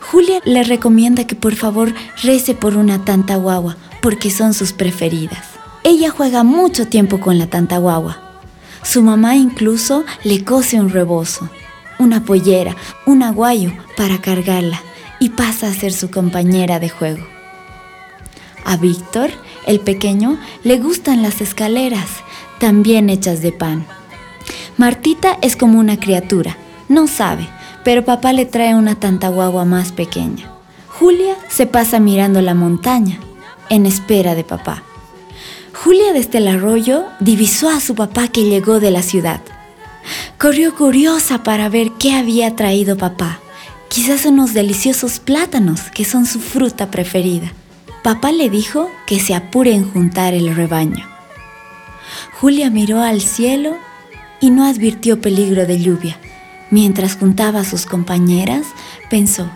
Julia 0.00 0.42
le 0.44 0.62
recomienda 0.62 1.26
que 1.26 1.36
por 1.36 1.54
favor 1.54 1.94
rece 2.22 2.54
por 2.54 2.76
una 2.76 3.02
tanta 3.06 3.36
guagua, 3.36 3.78
porque 4.02 4.30
son 4.30 4.52
sus 4.52 4.74
preferidas. 4.74 5.46
Ella 5.84 6.10
juega 6.10 6.44
mucho 6.44 6.86
tiempo 6.86 7.18
con 7.18 7.38
la 7.38 7.46
tanta 7.46 7.78
guagua 7.78 8.23
su 8.84 9.02
mamá 9.02 9.34
incluso 9.34 10.04
le 10.22 10.44
cose 10.44 10.78
un 10.78 10.90
rebozo, 10.90 11.50
una 11.98 12.24
pollera, 12.24 12.76
un 13.06 13.22
aguayo 13.22 13.72
para 13.96 14.20
cargarla 14.20 14.80
y 15.18 15.30
pasa 15.30 15.68
a 15.68 15.74
ser 15.74 15.92
su 15.92 16.10
compañera 16.10 16.78
de 16.78 16.90
juego. 16.90 17.26
A 18.64 18.76
Víctor, 18.76 19.30
el 19.66 19.80
pequeño, 19.80 20.38
le 20.62 20.78
gustan 20.78 21.22
las 21.22 21.40
escaleras, 21.40 22.08
también 22.58 23.10
hechas 23.10 23.42
de 23.42 23.52
pan. 23.52 23.86
Martita 24.76 25.38
es 25.42 25.56
como 25.56 25.78
una 25.78 25.98
criatura, 25.98 26.56
no 26.88 27.06
sabe, 27.06 27.48
pero 27.84 28.04
papá 28.04 28.32
le 28.32 28.46
trae 28.46 28.74
una 28.74 28.94
tanta 28.94 29.28
guagua 29.28 29.64
más 29.64 29.92
pequeña. 29.92 30.50
Julia 30.88 31.34
se 31.48 31.66
pasa 31.66 32.00
mirando 32.00 32.40
la 32.40 32.54
montaña, 32.54 33.18
en 33.68 33.86
espera 33.86 34.34
de 34.34 34.44
papá. 34.44 34.82
Julia 35.74 36.12
desde 36.12 36.38
el 36.38 36.46
arroyo 36.48 37.04
divisó 37.18 37.68
a 37.68 37.80
su 37.80 37.94
papá 37.96 38.28
que 38.28 38.44
llegó 38.44 38.78
de 38.78 38.92
la 38.92 39.02
ciudad. 39.02 39.40
Corrió 40.38 40.74
curiosa 40.76 41.42
para 41.42 41.68
ver 41.68 41.90
qué 41.98 42.14
había 42.14 42.54
traído 42.54 42.96
papá. 42.96 43.40
Quizás 43.88 44.24
unos 44.24 44.54
deliciosos 44.54 45.18
plátanos, 45.18 45.82
que 45.90 46.04
son 46.04 46.26
su 46.26 46.40
fruta 46.40 46.90
preferida. 46.90 47.52
Papá 48.02 48.32
le 48.32 48.50
dijo 48.50 48.88
que 49.06 49.18
se 49.18 49.34
apure 49.34 49.74
en 49.74 49.90
juntar 49.90 50.32
el 50.32 50.54
rebaño. 50.54 51.06
Julia 52.40 52.70
miró 52.70 53.00
al 53.02 53.20
cielo 53.20 53.76
y 54.40 54.50
no 54.50 54.64
advirtió 54.66 55.20
peligro 55.20 55.66
de 55.66 55.80
lluvia. 55.80 56.18
Mientras 56.70 57.16
juntaba 57.16 57.60
a 57.60 57.64
sus 57.64 57.84
compañeras, 57.84 58.66
pensó, 59.10 59.50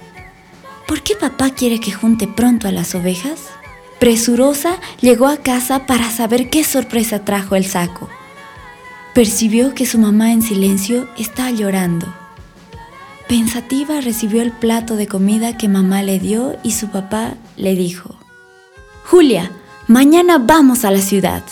¿por 0.87 1.03
qué 1.03 1.15
papá 1.15 1.51
quiere 1.51 1.79
que 1.79 1.93
junte 1.93 2.27
pronto 2.27 2.67
a 2.69 2.73
las 2.73 2.95
ovejas? 2.95 3.41
Presurosa 3.99 4.79
llegó 5.01 5.27
a 5.27 5.39
casa 5.39 5.87
para 5.87 6.11
saber 6.11 6.51
qué 6.51 6.63
sorpresa 6.63 7.25
trajo 7.25 7.57
el 7.57 7.65
saco. 7.65 8.09
Percibió 9.13 9.75
que 9.75 9.87
su 9.87 9.99
mamá 9.99 10.33
en 10.33 10.43
silencio 10.43 11.09
estaba 11.19 11.51
llorando. 11.51 12.07
Pensativa 13.29 14.01
recibió 14.01 14.41
el 14.41 14.53
plato 14.53 14.97
de 14.97 15.09
comida 15.09 15.57
que 15.57 15.69
mamá 15.69 16.03
le 16.03 16.19
dio 16.19 16.57
y 16.63 16.73
su 16.73 16.89
papá 16.89 17.35
le 17.57 17.75
dijo, 17.75 18.15
Julia, 19.05 19.51
mañana 19.87 20.39
vamos 20.39 20.85
a 20.85 20.91
la 20.91 21.01
ciudad. 21.01 21.43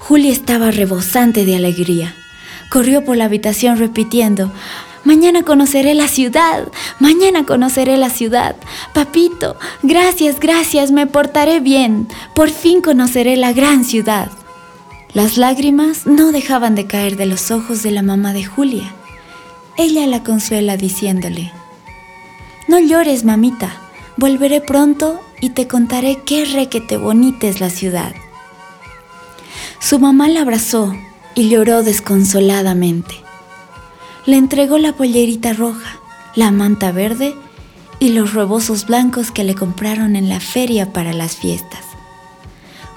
Julia 0.00 0.32
estaba 0.32 0.70
rebosante 0.70 1.44
de 1.44 1.56
alegría. 1.56 2.14
Corrió 2.70 3.04
por 3.04 3.16
la 3.16 3.26
habitación 3.26 3.78
repitiendo, 3.78 4.52
Mañana 5.06 5.44
conoceré 5.44 5.94
la 5.94 6.08
ciudad, 6.08 6.66
mañana 6.98 7.46
conoceré 7.46 7.96
la 7.96 8.10
ciudad. 8.10 8.56
Papito, 8.92 9.54
gracias, 9.84 10.40
gracias, 10.40 10.90
me 10.90 11.06
portaré 11.06 11.60
bien. 11.60 12.08
Por 12.34 12.50
fin 12.50 12.82
conoceré 12.82 13.36
la 13.36 13.52
gran 13.52 13.84
ciudad. 13.84 14.32
Las 15.14 15.36
lágrimas 15.36 16.08
no 16.08 16.32
dejaban 16.32 16.74
de 16.74 16.88
caer 16.88 17.16
de 17.16 17.26
los 17.26 17.52
ojos 17.52 17.84
de 17.84 17.92
la 17.92 18.02
mamá 18.02 18.32
de 18.32 18.46
Julia. 18.46 18.92
Ella 19.76 20.08
la 20.08 20.24
consuela 20.24 20.76
diciéndole, 20.76 21.52
No 22.66 22.80
llores, 22.80 23.22
mamita, 23.22 23.76
volveré 24.16 24.60
pronto 24.60 25.20
y 25.40 25.50
te 25.50 25.68
contaré 25.68 26.18
qué 26.26 26.46
requete 26.46 26.96
bonita 26.96 27.46
es 27.46 27.60
la 27.60 27.70
ciudad. 27.70 28.12
Su 29.78 30.00
mamá 30.00 30.28
la 30.28 30.40
abrazó 30.40 30.96
y 31.36 31.48
lloró 31.48 31.84
desconsoladamente 31.84 33.25
le 34.26 34.36
entregó 34.36 34.78
la 34.78 34.92
pollerita 34.92 35.52
roja, 35.52 36.00
la 36.34 36.50
manta 36.50 36.92
verde 36.92 37.34
y 38.00 38.10
los 38.10 38.34
rebosos 38.34 38.86
blancos 38.86 39.30
que 39.30 39.44
le 39.44 39.54
compraron 39.54 40.16
en 40.16 40.28
la 40.28 40.40
feria 40.40 40.92
para 40.92 41.12
las 41.12 41.36
fiestas. 41.36 41.84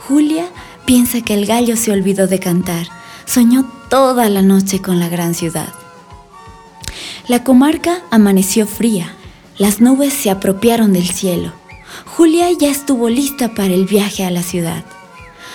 Julia 0.08 0.48
piensa 0.86 1.22
que 1.22 1.36
el 1.36 1.46
gallo 1.46 1.78
se 1.78 1.92
olvidó 1.92 2.28
de 2.28 2.40
cantar, 2.40 2.88
soñó 3.26 3.64
toda 3.90 4.28
la 4.30 4.42
noche 4.42 4.82
con 4.82 5.00
la 5.00 5.08
gran 5.08 5.36
ciudad. 5.36 5.72
La 7.28 7.44
comarca 7.44 8.02
amaneció 8.10 8.66
fría, 8.66 9.14
las 9.60 9.82
nubes 9.82 10.14
se 10.14 10.32
apropiaron 10.32 10.94
del 10.94 11.08
cielo. 11.08 11.54
Julia 12.06 12.52
ya 12.52 12.70
estuvo 12.70 13.08
lista 13.08 13.54
para 13.54 13.74
el 13.74 13.86
viaje 13.86 14.26
a 14.26 14.32
la 14.32 14.42
ciudad. 14.42 14.84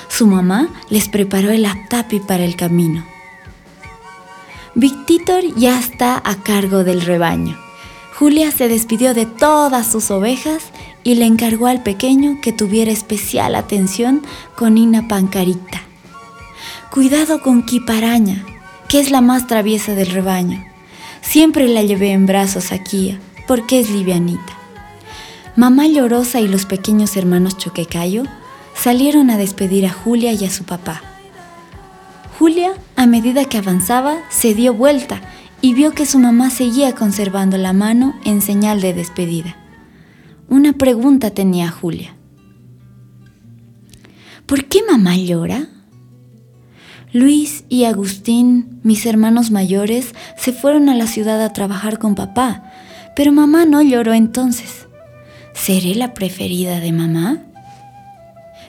Su 0.09 0.29
mamá 0.29 0.69
les 0.89 1.09
preparó 1.09 1.51
el 1.51 1.65
aptapi 1.65 2.21
para 2.21 2.45
el 2.45 2.55
camino. 2.55 3.14
Victitor 4.77 5.45
ya 5.55 5.79
está 5.79 6.21
a 6.25 6.43
cargo 6.43 6.83
del 6.83 7.01
rebaño. 7.03 7.57
Julia 8.19 8.51
se 8.51 8.67
despidió 8.67 9.15
de 9.15 9.25
todas 9.25 9.87
sus 9.87 10.11
ovejas 10.11 10.65
y 11.05 11.15
le 11.15 11.27
encargó 11.27 11.69
al 11.69 11.85
pequeño 11.85 12.41
que 12.43 12.53
tuviera 12.53 12.91
especial 12.91 13.55
atención 13.55 14.23
con 14.57 14.77
Ina 14.77 15.07
Pancarita. 15.07 15.83
Cuidado 16.91 17.41
con 17.41 17.65
Kiparaña, 17.65 18.45
que 18.89 18.99
es 18.99 19.13
la 19.13 19.21
más 19.21 19.47
traviesa 19.47 19.95
del 19.95 20.11
rebaño. 20.11 20.65
Siempre 21.21 21.69
la 21.69 21.83
llevé 21.83 22.11
en 22.11 22.27
brazos 22.27 22.73
a 22.73 22.79
Kia, 22.79 23.21
porque 23.47 23.79
es 23.79 23.91
livianita. 23.91 24.59
Mamá 25.55 25.87
Llorosa 25.87 26.41
y 26.41 26.49
los 26.49 26.67
pequeños 26.67 27.17
hermanos 27.17 27.59
Choquecayo 27.59 28.25
salieron 28.75 29.31
a 29.31 29.37
despedir 29.37 29.87
a 29.87 29.93
Julia 29.93 30.33
y 30.33 30.45
a 30.45 30.51
su 30.51 30.65
papá. 30.65 31.14
Julia, 32.39 32.73
a 32.97 33.07
medida 33.07 33.45
que 33.45 33.59
avanzaba, 33.59 34.17
se 34.29 34.55
dio 34.55 34.75
vuelta 34.75 35.21
y 35.61 35.73
vio 35.73 35.93
que 35.93 36.05
su 36.05 36.19
mamá 36.19 36.51
seguía 36.51 36.95
conservando 36.95 37.57
la 37.59 37.73
mano 37.73 38.15
en 38.25 38.43
señal 38.43 38.81
de 38.81 38.93
despedida. 38.93 39.57
Una 40.49 40.73
pregunta 40.73 41.31
tenía 41.31 41.71
Julia. 41.71 42.17
¿Por 44.47 44.65
qué 44.65 44.81
mamá 44.91 45.17
llora? 45.17 45.69
Luis 47.13 47.65
y 47.69 47.85
Agustín, 47.85 48.81
mis 48.83 49.07
hermanos 49.07 49.53
mayores, 49.53 50.13
se 50.37 50.53
fueron 50.53 50.89
a 50.89 50.97
la 50.97 51.07
ciudad 51.07 51.41
a 51.41 51.53
trabajar 51.53 52.01
con 52.01 52.17
papá, 52.17 52.65
pero 53.15 53.31
mamá 53.31 53.65
no 53.65 53.81
lloró 53.81 54.13
entonces. 54.13 54.89
¿Seré 55.53 55.95
la 55.95 56.15
preferida 56.15 56.81
de 56.81 56.91
mamá? 56.91 57.39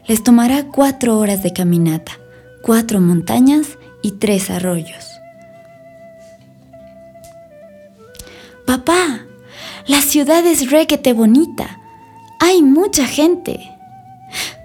Les 0.08 0.24
tomará 0.24 0.68
cuatro 0.68 1.18
horas 1.18 1.42
de 1.42 1.52
caminata, 1.52 2.20
cuatro 2.66 3.00
montañas 3.00 3.78
y 4.02 4.14
tres 4.14 4.50
arroyos. 4.50 5.06
Papá, 8.66 9.20
la 9.86 10.02
ciudad 10.02 10.44
es 10.48 10.72
requete 10.72 11.14
bonita. 11.14 11.80
Hay 12.40 12.64
mucha 12.64 13.06
gente. 13.06 13.72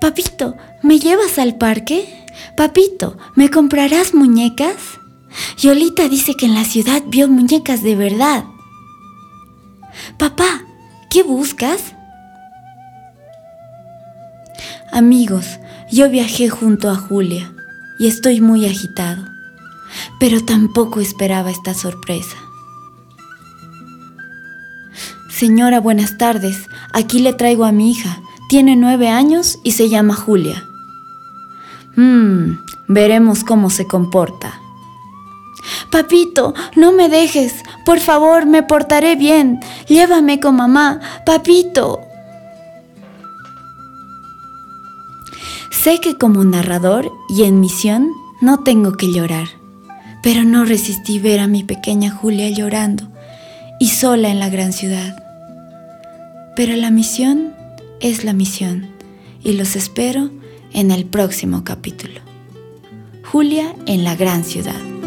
Papito, 0.01 0.57
¿me 0.83 0.99
llevas 0.99 1.39
al 1.39 1.57
parque? 1.57 2.09
Papito, 2.57 3.19
¿me 3.37 3.51
comprarás 3.51 4.15
muñecas? 4.15 4.77
Yolita 5.59 6.09
dice 6.09 6.33
que 6.39 6.47
en 6.47 6.55
la 6.55 6.65
ciudad 6.65 7.03
vio 7.07 7.29
muñecas 7.29 7.83
de 7.83 7.97
verdad. 7.97 8.45
Papá, 10.17 10.63
¿qué 11.11 11.23
buscas? 11.23 11.95
Amigos, 14.91 15.59
yo 15.91 16.09
viajé 16.09 16.49
junto 16.49 16.89
a 16.89 16.95
Julia 16.97 17.53
y 18.01 18.07
estoy 18.07 18.41
muy 18.41 18.65
agitado, 18.65 19.23
pero 20.19 20.43
tampoco 20.43 21.01
esperaba 21.01 21.51
esta 21.51 21.75
sorpresa. 21.75 22.37
Señora, 25.29 25.81
buenas 25.81 26.17
tardes. 26.17 26.67
Aquí 26.95 27.19
le 27.19 27.35
traigo 27.35 27.67
a 27.67 27.73
mi 27.73 27.91
hija. 27.91 28.19
Tiene 28.49 28.75
nueve 28.75 29.11
años 29.11 29.59
y 29.65 29.73
se 29.73 29.91
llama 29.91 30.15
Julia. 30.15 30.65
Mmm, 31.97 32.55
veremos 32.89 33.45
cómo 33.45 33.69
se 33.69 33.87
comporta. 33.87 34.59
Papito, 35.93 36.55
no 36.77 36.93
me 36.93 37.11
dejes. 37.11 37.63
Por 37.85 38.01
favor, 38.01 38.47
me 38.47 38.63
portaré 38.63 39.15
bien. 39.15 39.61
Llévame 39.89 40.41
con 40.41 40.57
mamá. 40.57 41.01
Papito. 41.27 42.10
Sé 45.83 45.99
que 45.99 46.19
como 46.19 46.45
narrador 46.45 47.11
y 47.31 47.45
en 47.45 47.59
misión 47.59 48.13
no 48.43 48.63
tengo 48.65 48.99
que 48.99 49.11
llorar, 49.15 49.49
pero 50.23 50.45
no 50.45 50.67
resistí 50.67 51.19
ver 51.19 51.41
a 51.41 51.47
mi 51.47 51.65
pequeña 51.65 52.11
Julia 52.11 52.51
llorando 52.51 53.09
y 53.79 53.89
sola 53.89 54.29
en 54.29 54.41
la 54.41 54.51
gran 54.51 54.75
ciudad. 54.75 55.17
Pero 56.55 56.77
la 56.77 56.91
misión 56.91 57.55
es 58.01 58.25
la 58.25 58.35
misión 58.35 58.91
y 59.43 59.55
los 59.55 59.75
espero 59.75 60.29
en 60.75 60.91
el 60.91 61.07
próximo 61.07 61.65
capítulo. 61.65 62.21
Julia 63.25 63.75
en 63.87 64.05
la 64.05 64.17
gran 64.17 64.45
ciudad. 64.45 65.00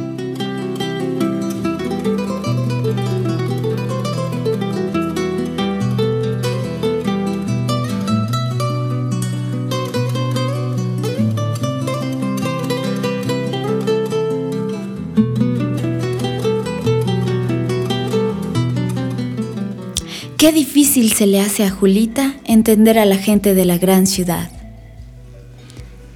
Qué 20.43 20.51
difícil 20.51 21.13
se 21.13 21.25
le 21.25 21.39
hace 21.39 21.63
a 21.63 21.69
Julita 21.69 22.35
entender 22.43 22.99
a 22.99 23.05
la 23.05 23.15
gente 23.15 23.55
de 23.55 23.63
la 23.63 23.77
gran 23.77 24.05
ciudad. 24.05 24.51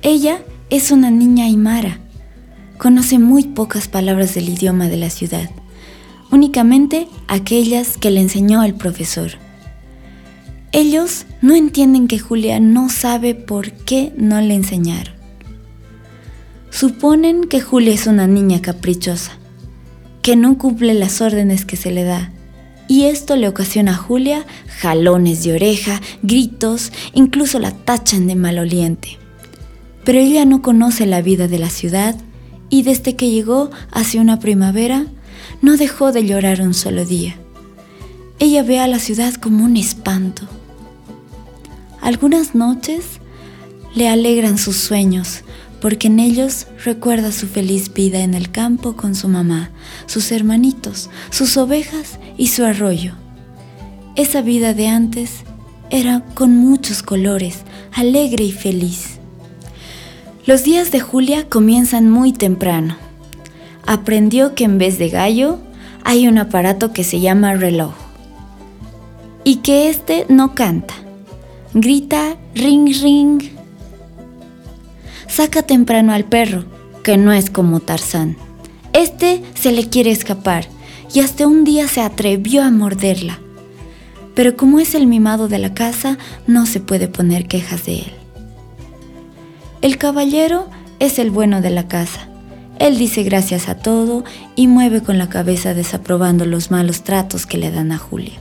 Ella 0.02 0.42
es 0.70 0.92
una 0.92 1.12
niña 1.12 1.46
aymara. 1.46 2.02
Conoce 2.78 3.20
muy 3.20 3.44
pocas 3.44 3.88
palabras 3.88 4.36
del 4.36 4.50
idioma 4.50 4.90
de 4.90 4.98
la 4.98 5.10
ciudad, 5.12 5.50
únicamente 6.30 7.08
aquellas 7.30 7.96
que 7.96 8.12
le 8.12 8.20
enseñó 8.20 8.66
el 8.66 8.74
profesor. 8.74 9.32
Ellos 10.74 11.26
no 11.42 11.56
entienden 11.56 12.10
que 12.10 12.20
Julia 12.20 12.60
no 12.60 12.90
sabe 12.90 13.34
por 13.34 13.72
qué 13.72 14.12
no 14.18 14.42
le 14.42 14.56
enseñaron. 14.56 15.16
Suponen 16.70 17.46
que 17.46 17.62
Julia 17.62 17.94
es 17.94 18.08
una 18.08 18.28
niña 18.28 18.62
caprichosa, 18.62 19.38
que 20.22 20.36
no 20.36 20.58
cumple 20.58 20.96
las 20.96 21.22
órdenes 21.22 21.64
que 21.64 21.78
se 21.78 21.92
le 21.92 22.04
da 22.04 22.34
y 22.88 23.06
esto 23.06 23.36
le 23.36 23.48
ocasiona 23.48 23.92
a 23.92 23.98
Julia 23.98 24.46
jalones 24.80 25.44
de 25.44 25.54
oreja, 25.54 26.02
gritos, 26.22 26.92
incluso 27.14 27.60
la 27.60 27.72
tachan 27.72 28.28
de 28.28 28.36
maloliente. 28.36 29.18
Pero 30.04 30.20
ella 30.20 30.46
no 30.46 30.62
conoce 30.62 31.06
la 31.06 31.22
vida 31.22 31.48
de 31.48 31.60
la 31.60 31.70
ciudad 31.70 32.16
y 32.70 32.84
desde 32.84 33.16
que 33.16 33.30
llegó 33.30 33.70
hacia 33.92 34.22
una 34.22 34.40
primavera 34.40 35.06
no 35.62 35.78
dejó 35.78 36.12
de 36.12 36.26
llorar 36.26 36.62
un 36.62 36.74
solo 36.74 37.06
día. 37.06 37.36
Ella 38.40 38.64
ve 38.64 38.80
a 38.80 38.88
la 38.88 39.00
ciudad 39.00 39.34
como 39.34 39.66
un 39.66 39.78
espanto. 39.78 40.44
Algunas 42.02 42.56
noches 42.56 43.20
le 43.96 44.08
alegran 44.08 44.58
sus 44.58 44.78
sueños 44.78 45.44
porque 45.82 46.08
en 46.08 46.20
ellos 46.20 46.68
recuerda 46.84 47.32
su 47.32 47.48
feliz 47.48 47.94
vida 47.94 48.20
en 48.20 48.34
el 48.34 48.52
campo 48.52 48.96
con 48.96 49.16
su 49.16 49.28
mamá, 49.28 49.72
sus 50.06 50.32
hermanitos, 50.32 51.10
sus 51.30 51.58
ovejas 51.58 52.20
y 52.38 52.48
su 52.48 52.64
arroyo. 52.66 53.14
Esa 54.16 54.42
vida 54.42 54.74
de 54.74 54.88
antes 54.88 55.44
era 55.90 56.24
con 56.34 56.56
muchos 56.58 57.04
colores, 57.04 57.60
alegre 57.94 58.44
y 58.44 58.52
feliz. 58.52 59.20
Los 60.46 60.64
días 60.64 60.92
de 60.92 61.00
Julia 61.00 61.48
comienzan 61.48 62.10
muy 62.10 62.34
temprano. 62.34 62.98
Aprendió 63.86 64.56
que 64.56 64.64
en 64.64 64.78
vez 64.78 64.98
de 64.98 65.10
gallo 65.10 65.60
hay 66.04 66.28
un 66.28 66.38
aparato 66.38 66.94
que 66.94 67.04
se 67.04 67.20
llama 67.20 67.54
reloj 67.54 67.94
y 69.44 69.58
que 69.58 69.90
este 69.90 70.26
no 70.30 70.56
canta, 70.56 70.94
grita 71.74 72.36
ring 72.54 72.94
ring 73.02 73.57
saca 75.38 75.62
temprano 75.62 76.14
al 76.14 76.26
perro, 76.26 76.66
que 77.04 77.16
no 77.16 77.32
es 77.32 77.52
como 77.52 77.80
Tarzán. 77.80 78.38
Este 78.92 79.44
se 79.54 79.72
le 79.72 79.88
quiere 79.88 80.10
escapar 80.10 80.66
y 81.14 81.20
hasta 81.20 81.46
un 81.46 81.64
día 81.64 81.88
se 81.88 82.02
atrevió 82.02 82.64
a 82.64 82.72
morderla. 82.72 83.38
Pero 84.34 84.58
como 84.58 84.80
es 84.80 84.96
el 84.96 85.06
mimado 85.06 85.48
de 85.48 85.60
la 85.60 85.76
casa, 85.76 86.18
no 86.48 86.66
se 86.66 86.80
puede 86.80 87.08
poner 87.08 87.48
quejas 87.48 87.86
de 87.86 87.98
él. 87.98 88.14
El 89.84 90.00
caballero 90.00 90.72
es 90.98 91.20
el 91.20 91.30
bueno 91.30 91.62
de 91.62 91.70
la 91.70 91.88
casa. 91.88 92.28
Él 92.80 92.98
dice 92.98 93.22
gracias 93.22 93.70
a 93.70 93.76
todo 93.76 94.24
y 94.56 94.66
mueve 94.66 95.04
con 95.04 95.20
la 95.20 95.30
cabeza 95.30 95.76
desaprobando 95.76 96.48
los 96.48 96.72
malos 96.72 97.04
tratos 97.04 97.46
que 97.46 97.60
le 97.60 97.70
dan 97.70 97.92
a 97.92 98.00
Julia. 98.00 98.40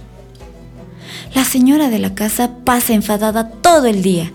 La 1.34 1.44
señora 1.44 1.90
de 1.90 1.98
la 1.98 2.14
casa 2.14 2.52
pasa 2.64 2.94
enfadada 2.94 3.50
todo 3.50 3.84
el 3.84 4.00
día 4.00 4.32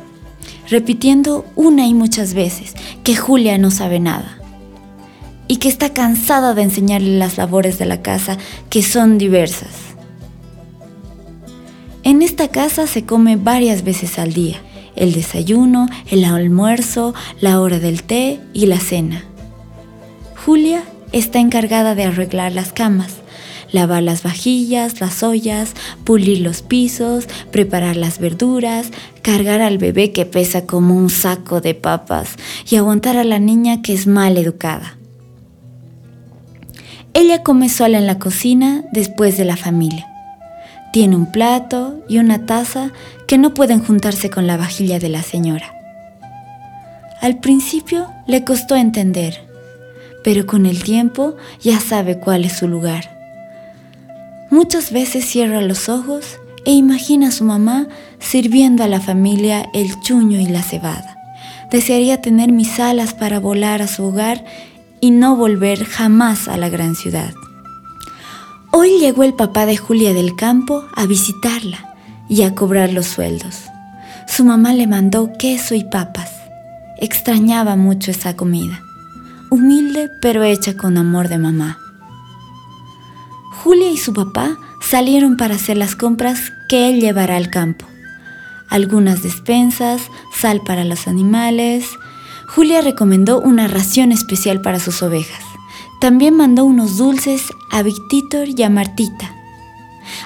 repitiendo 0.72 1.46
una 1.56 1.86
y 1.86 1.94
muchas 1.94 2.34
veces 2.34 2.74
que 3.04 3.16
Julia 3.16 3.58
no 3.58 3.70
sabe 3.70 4.00
nada 4.00 4.40
y 5.48 5.58
que 5.58 5.68
está 5.68 5.94
cansada 5.94 6.54
de 6.54 6.64
enseñarle 6.64 7.20
las 7.20 7.38
labores 7.38 7.78
de 7.78 7.86
la 7.86 8.02
casa 8.02 8.38
que 8.70 8.82
son 8.82 9.18
diversas. 9.18 9.76
En 12.04 12.22
esta 12.22 12.48
casa 12.48 12.88
se 12.88 13.06
come 13.06 13.36
varias 13.36 13.84
veces 13.84 14.18
al 14.18 14.34
día, 14.34 14.62
el 14.96 15.12
desayuno, 15.12 15.88
el 16.10 16.24
almuerzo, 16.24 17.14
la 17.42 17.60
hora 17.60 17.80
del 17.80 18.04
té 18.04 18.40
y 18.54 18.66
la 18.66 18.80
cena. 18.80 19.26
Julia 20.46 20.84
está 21.12 21.40
encargada 21.40 21.96
de 21.96 22.06
arreglar 22.06 22.54
las 22.54 22.72
camas, 22.72 23.16
lavar 23.72 24.04
las 24.04 24.24
vajillas, 24.24 25.02
las 25.02 25.24
ollas, 25.24 25.74
pulir 26.04 26.40
los 26.40 26.62
pisos, 26.62 27.28
preparar 27.52 27.96
las 27.96 28.20
verduras, 28.20 28.92
cargar 29.22 29.62
al 29.62 29.78
bebé 29.78 30.12
que 30.12 30.26
pesa 30.26 30.66
como 30.66 30.96
un 30.96 31.10
saco 31.10 31.62
de 31.62 31.74
papas 31.74 32.36
y 32.70 32.76
aguantar 32.76 33.18
a 33.18 33.24
la 33.24 33.40
niña 33.40 33.82
que 33.82 33.94
es 33.94 34.08
mal 34.08 34.38
educada. 34.38 34.98
Ella 37.14 37.44
come 37.44 37.70
sola 37.70 37.98
en 37.98 38.08
la 38.08 38.20
cocina 38.20 38.84
después 38.94 39.38
de 39.38 39.46
la 39.46 39.58
familia. 39.58 40.08
Tiene 40.94 41.16
un 41.16 41.32
plato 41.32 42.00
y 42.08 42.20
una 42.20 42.46
taza 42.46 42.92
que 43.28 43.38
no 43.38 43.54
pueden 43.54 43.84
juntarse 43.84 44.30
con 44.30 44.48
la 44.48 44.58
vajilla 44.58 45.00
de 45.00 45.10
la 45.10 45.24
señora. 45.24 45.74
Al 47.22 47.40
principio 47.40 48.08
le 48.28 48.44
costó 48.44 48.76
entender, 48.76 49.48
pero 50.24 50.46
con 50.46 50.66
el 50.66 50.84
tiempo 50.84 51.36
ya 51.62 51.80
sabe 51.80 52.18
cuál 52.18 52.46
es 52.46 52.54
su 52.54 52.68
lugar. 52.68 53.21
Muchas 54.52 54.92
veces 54.92 55.26
cierra 55.26 55.62
los 55.62 55.88
ojos 55.88 56.38
e 56.66 56.72
imagina 56.72 57.30
a 57.30 57.32
su 57.32 57.46
mamá 57.46 57.88
sirviendo 58.20 58.84
a 58.84 58.88
la 58.88 59.00
familia 59.00 59.66
el 59.74 59.98
chuño 60.02 60.42
y 60.42 60.46
la 60.46 60.62
cebada. 60.62 61.18
Desearía 61.72 62.22
tener 62.22 62.52
mis 62.52 62.78
alas 62.82 63.14
para 63.14 63.40
volar 63.40 63.82
a 63.82 63.88
su 63.88 64.04
hogar 64.04 64.44
y 65.00 65.12
no 65.12 65.38
volver 65.38 65.86
jamás 65.86 66.50
a 66.50 66.58
la 66.58 66.68
gran 66.68 66.96
ciudad. 66.96 67.34
Hoy 68.74 69.00
llegó 69.00 69.24
el 69.24 69.36
papá 69.36 69.66
de 69.66 69.78
Julia 69.78 70.14
del 70.14 70.36
campo 70.36 70.84
a 70.98 71.06
visitarla 71.06 71.96
y 72.28 72.44
a 72.44 72.54
cobrar 72.54 72.92
los 72.92 73.06
sueldos. 73.06 73.64
Su 74.28 74.44
mamá 74.44 74.74
le 74.74 74.86
mandó 74.86 75.32
queso 75.40 75.76
y 75.76 75.86
papas. 75.86 76.30
Extrañaba 76.98 77.78
mucho 77.78 78.12
esa 78.12 78.36
comida, 78.36 78.82
humilde 79.50 80.10
pero 80.22 80.44
hecha 80.44 80.76
con 80.76 80.98
amor 80.98 81.30
de 81.30 81.38
mamá. 81.38 81.81
Julia 83.64 83.92
y 83.92 83.98
su 83.98 84.12
papá 84.12 84.58
salieron 84.80 85.38
para 85.38 85.54
hacer 85.54 85.78
las 85.78 85.96
compras 85.96 86.52
que 86.68 86.90
él 86.90 87.00
llevará 87.00 87.36
al 87.36 87.52
campo. 87.52 87.86
Algunas 88.72 89.22
despensas, 89.22 90.02
sal 90.34 90.62
para 90.66 90.84
los 90.84 91.08
animales. 91.08 91.86
Julia 92.48 92.82
recomendó 92.82 93.40
una 93.40 93.68
ración 93.68 94.12
especial 94.12 94.62
para 94.62 94.80
sus 94.80 95.04
ovejas. 95.04 95.44
También 96.00 96.36
mandó 96.36 96.66
unos 96.66 96.98
dulces 96.98 97.54
a 97.70 97.84
Victitor 97.84 98.48
y 98.50 98.64
a 98.64 98.72
Martita. 98.72 99.32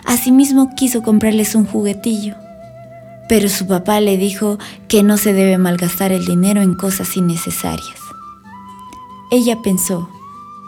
Asimismo 0.05 0.73
quiso 0.73 1.03
comprarles 1.03 1.55
un 1.55 1.65
juguetillo. 1.65 2.35
Pero 3.27 3.49
su 3.49 3.67
papá 3.67 3.99
le 3.99 4.15
dijo 4.15 4.59
que 4.87 5.03
no 5.03 5.17
se 5.17 5.33
debe 5.33 5.57
malgastar 5.57 6.13
el 6.13 6.25
dinero 6.25 6.61
en 6.61 6.75
cosas 6.75 7.17
innecesarias. 7.17 7.99
Ella 9.29 9.57
pensó, 9.61 10.09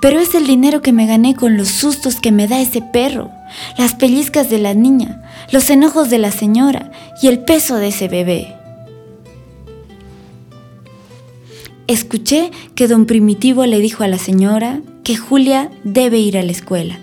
pero 0.01 0.19
es 0.19 0.35
el 0.35 0.45
dinero 0.45 0.81
que 0.81 0.93
me 0.93 1.07
gané 1.07 1.35
con 1.35 1.57
los 1.57 1.69
sustos 1.69 2.19
que 2.19 2.31
me 2.31 2.47
da 2.47 2.59
ese 2.59 2.81
perro, 2.81 3.31
las 3.77 3.95
pellizcas 3.95 4.49
de 4.49 4.59
la 4.59 4.73
niña, 4.73 5.23
los 5.51 5.69
enojos 5.69 6.09
de 6.09 6.19
la 6.19 6.31
señora 6.31 6.91
y 7.21 7.27
el 7.27 7.39
peso 7.39 7.77
de 7.77 7.87
ese 7.87 8.07
bebé. 8.07 8.53
Escuché 11.87 12.51
que 12.75 12.87
don 12.87 13.05
Primitivo 13.05 13.65
le 13.65 13.79
dijo 13.79 14.03
a 14.03 14.07
la 14.07 14.19
señora 14.19 14.81
que 15.03 15.15
Julia 15.15 15.71
debe 15.83 16.19
ir 16.19 16.37
a 16.37 16.43
la 16.43 16.51
escuela, 16.51 16.99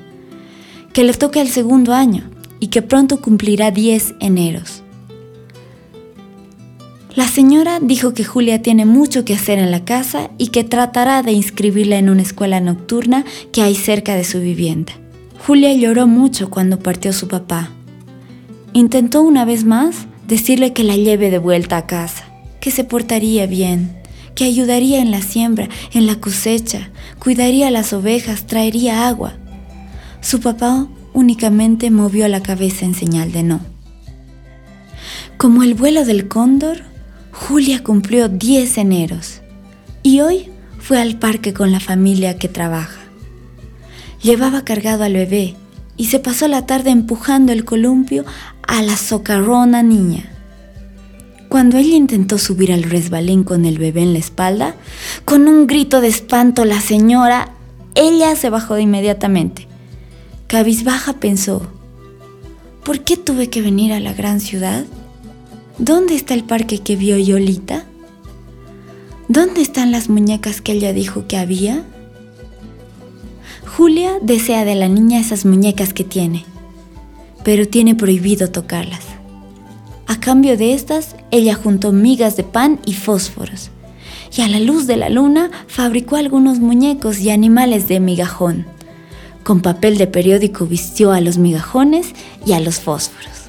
que 0.92 1.04
le 1.04 1.14
toca 1.14 1.40
el 1.40 1.48
segundo 1.48 1.94
año 1.94 2.30
y 2.60 2.68
que 2.68 2.82
pronto 2.82 3.20
cumplirá 3.20 3.70
10 3.70 4.14
eneros. 4.20 4.83
La 7.16 7.28
señora 7.28 7.78
dijo 7.80 8.12
que 8.12 8.24
Julia 8.24 8.60
tiene 8.60 8.86
mucho 8.86 9.24
que 9.24 9.34
hacer 9.34 9.60
en 9.60 9.70
la 9.70 9.84
casa 9.84 10.30
y 10.36 10.48
que 10.48 10.64
tratará 10.64 11.22
de 11.22 11.30
inscribirla 11.30 11.96
en 11.96 12.10
una 12.10 12.22
escuela 12.22 12.58
nocturna 12.58 13.24
que 13.52 13.62
hay 13.62 13.76
cerca 13.76 14.16
de 14.16 14.24
su 14.24 14.40
vivienda. 14.40 14.94
Julia 15.46 15.72
lloró 15.74 16.08
mucho 16.08 16.50
cuando 16.50 16.80
partió 16.80 17.12
su 17.12 17.28
papá. 17.28 17.70
Intentó 18.72 19.22
una 19.22 19.44
vez 19.44 19.64
más 19.64 20.06
decirle 20.26 20.72
que 20.72 20.82
la 20.82 20.96
lleve 20.96 21.30
de 21.30 21.38
vuelta 21.38 21.76
a 21.76 21.86
casa, 21.86 22.24
que 22.60 22.72
se 22.72 22.82
portaría 22.82 23.46
bien, 23.46 23.96
que 24.34 24.44
ayudaría 24.44 25.00
en 25.00 25.12
la 25.12 25.22
siembra, 25.22 25.68
en 25.92 26.06
la 26.06 26.16
cosecha, 26.16 26.90
cuidaría 27.20 27.70
las 27.70 27.92
ovejas, 27.92 28.48
traería 28.48 29.06
agua. 29.06 29.34
Su 30.20 30.40
papá 30.40 30.88
únicamente 31.12 31.92
movió 31.92 32.26
la 32.26 32.42
cabeza 32.42 32.84
en 32.84 32.94
señal 32.94 33.30
de 33.30 33.44
no. 33.44 33.60
Como 35.36 35.62
el 35.62 35.74
vuelo 35.74 36.04
del 36.04 36.26
cóndor, 36.26 36.93
Julia 37.34 37.82
cumplió 37.82 38.28
10 38.28 38.78
eneros 38.78 39.40
y 40.04 40.20
hoy 40.20 40.50
fue 40.78 41.00
al 41.00 41.18
parque 41.18 41.52
con 41.52 41.72
la 41.72 41.80
familia 41.80 42.38
que 42.38 42.48
trabaja. 42.48 43.00
Llevaba 44.22 44.64
cargado 44.64 45.02
al 45.02 45.14
bebé 45.14 45.56
y 45.96 46.06
se 46.06 46.20
pasó 46.20 46.46
la 46.46 46.64
tarde 46.64 46.90
empujando 46.90 47.52
el 47.52 47.64
columpio 47.64 48.24
a 48.62 48.82
la 48.82 48.96
socarrona 48.96 49.82
niña. 49.82 50.30
Cuando 51.48 51.76
ella 51.76 51.96
intentó 51.96 52.38
subir 52.38 52.72
al 52.72 52.84
resbalín 52.84 53.42
con 53.42 53.64
el 53.64 53.78
bebé 53.78 54.02
en 54.02 54.12
la 54.12 54.20
espalda, 54.20 54.76
con 55.24 55.48
un 55.48 55.66
grito 55.66 56.00
de 56.00 56.08
espanto 56.08 56.64
la 56.64 56.80
señora, 56.80 57.50
ella 57.96 58.36
se 58.36 58.48
bajó 58.48 58.78
inmediatamente. 58.78 59.66
Cabizbaja 60.46 61.14
pensó, 61.14 61.68
¿por 62.84 63.00
qué 63.00 63.16
tuve 63.16 63.50
que 63.50 63.60
venir 63.60 63.92
a 63.92 64.00
la 64.00 64.14
gran 64.14 64.40
ciudad? 64.40 64.84
¿Dónde 65.78 66.14
está 66.14 66.34
el 66.34 66.44
parque 66.44 66.78
que 66.78 66.94
vio 66.94 67.18
Yolita? 67.18 67.84
¿Dónde 69.26 69.60
están 69.60 69.90
las 69.90 70.08
muñecas 70.08 70.60
que 70.60 70.70
ella 70.70 70.92
dijo 70.92 71.26
que 71.26 71.36
había? 71.36 71.82
Julia 73.76 74.12
desea 74.22 74.64
de 74.64 74.76
la 74.76 74.88
niña 74.88 75.18
esas 75.18 75.44
muñecas 75.44 75.92
que 75.92 76.04
tiene, 76.04 76.44
pero 77.42 77.66
tiene 77.66 77.96
prohibido 77.96 78.52
tocarlas. 78.52 79.02
A 80.06 80.20
cambio 80.20 80.56
de 80.56 80.74
estas, 80.74 81.16
ella 81.32 81.54
juntó 81.54 81.90
migas 81.90 82.36
de 82.36 82.44
pan 82.44 82.78
y 82.86 82.94
fósforos, 82.94 83.70
y 84.36 84.42
a 84.42 84.48
la 84.48 84.60
luz 84.60 84.86
de 84.86 84.96
la 84.96 85.08
luna 85.08 85.50
fabricó 85.66 86.14
algunos 86.14 86.60
muñecos 86.60 87.18
y 87.18 87.30
animales 87.30 87.88
de 87.88 87.98
migajón. 87.98 88.64
Con 89.42 89.60
papel 89.60 89.98
de 89.98 90.06
periódico 90.06 90.66
vistió 90.66 91.10
a 91.10 91.20
los 91.20 91.36
migajones 91.36 92.12
y 92.46 92.52
a 92.52 92.60
los 92.60 92.78
fósforos. 92.78 93.43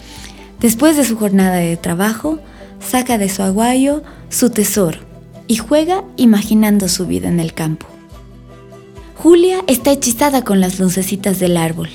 Después 0.65 0.97
de 0.97 1.05
su 1.05 1.15
jornada 1.15 1.57
de 1.57 1.77
trabajo, 1.77 2.39
saca 2.79 3.19
de 3.19 3.29
su 3.29 3.43
aguayo 3.43 4.01
su 4.29 4.49
tesoro 4.49 4.97
y 5.45 5.57
juega 5.57 6.03
imaginando 6.17 6.89
su 6.89 7.05
vida 7.05 7.29
en 7.29 7.39
el 7.39 7.53
campo. 7.53 7.85
Julia 9.15 9.63
está 9.67 9.91
hechizada 9.91 10.43
con 10.43 10.61
las 10.61 10.79
lucecitas 10.79 11.39
del 11.39 11.57
árbol. 11.57 11.89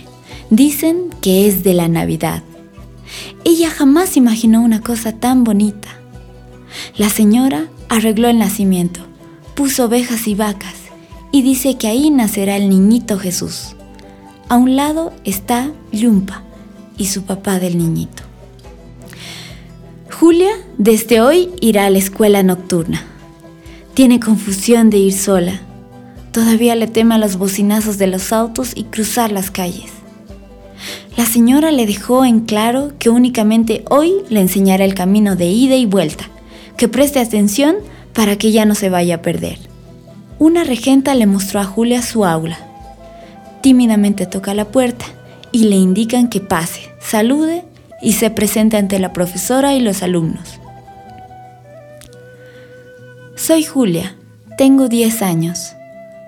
Dicen 0.50 1.10
que 1.20 1.48
es 1.48 1.64
de 1.64 1.74
la 1.74 1.88
Navidad. 1.88 2.44
Ella 3.44 3.70
jamás 3.70 4.16
imaginó 4.16 4.62
una 4.62 4.80
cosa 4.80 5.10
tan 5.10 5.42
bonita. 5.42 5.88
La 6.96 7.08
señora 7.08 7.66
arregló 7.88 8.28
el 8.28 8.38
nacimiento, 8.38 9.00
puso 9.56 9.86
ovejas 9.86 10.28
y 10.28 10.36
vacas 10.36 10.76
y 11.32 11.42
dice 11.42 11.76
que 11.76 11.88
ahí 11.88 12.08
nacerá 12.10 12.54
el 12.54 12.68
niñito 12.68 13.18
Jesús. 13.18 13.74
A 14.48 14.56
un 14.56 14.76
lado 14.76 15.12
está 15.24 15.72
Yumpa 15.90 16.44
y 16.96 17.06
su 17.06 17.24
papá 17.24 17.58
del 17.58 17.76
niñito. 17.76 18.29
Julia 20.20 20.50
desde 20.76 21.22
hoy 21.22 21.48
irá 21.62 21.86
a 21.86 21.90
la 21.90 21.96
escuela 21.96 22.42
nocturna. 22.42 23.02
Tiene 23.94 24.20
confusión 24.20 24.90
de 24.90 24.98
ir 24.98 25.14
sola. 25.14 25.62
Todavía 26.30 26.74
le 26.74 26.88
teme 26.88 27.14
a 27.14 27.18
los 27.18 27.36
bocinazos 27.36 27.96
de 27.96 28.06
los 28.06 28.30
autos 28.30 28.72
y 28.74 28.84
cruzar 28.84 29.32
las 29.32 29.50
calles. 29.50 29.90
La 31.16 31.24
señora 31.24 31.72
le 31.72 31.86
dejó 31.86 32.26
en 32.26 32.40
claro 32.40 32.92
que 32.98 33.08
únicamente 33.08 33.82
hoy 33.88 34.12
le 34.28 34.42
enseñará 34.42 34.84
el 34.84 34.92
camino 34.92 35.36
de 35.36 35.46
ida 35.46 35.76
y 35.76 35.86
vuelta, 35.86 36.28
que 36.76 36.86
preste 36.86 37.18
atención 37.18 37.76
para 38.12 38.36
que 38.36 38.52
ya 38.52 38.66
no 38.66 38.74
se 38.74 38.90
vaya 38.90 39.14
a 39.14 39.22
perder. 39.22 39.58
Una 40.38 40.64
regenta 40.64 41.14
le 41.14 41.24
mostró 41.24 41.60
a 41.60 41.64
Julia 41.64 42.02
su 42.02 42.26
aula. 42.26 42.58
Tímidamente 43.62 44.26
toca 44.26 44.52
la 44.52 44.66
puerta 44.66 45.06
y 45.50 45.64
le 45.64 45.76
indican 45.76 46.28
que 46.28 46.40
pase, 46.40 46.90
salude 47.00 47.64
y 48.00 48.12
se 48.14 48.30
presente 48.30 48.76
ante 48.76 48.98
la 48.98 49.12
profesora 49.12 49.74
y 49.74 49.80
los 49.80 50.02
alumnos. 50.02 50.60
Soy 53.36 53.64
Julia, 53.64 54.16
tengo 54.56 54.88
10 54.88 55.22
años, 55.22 55.74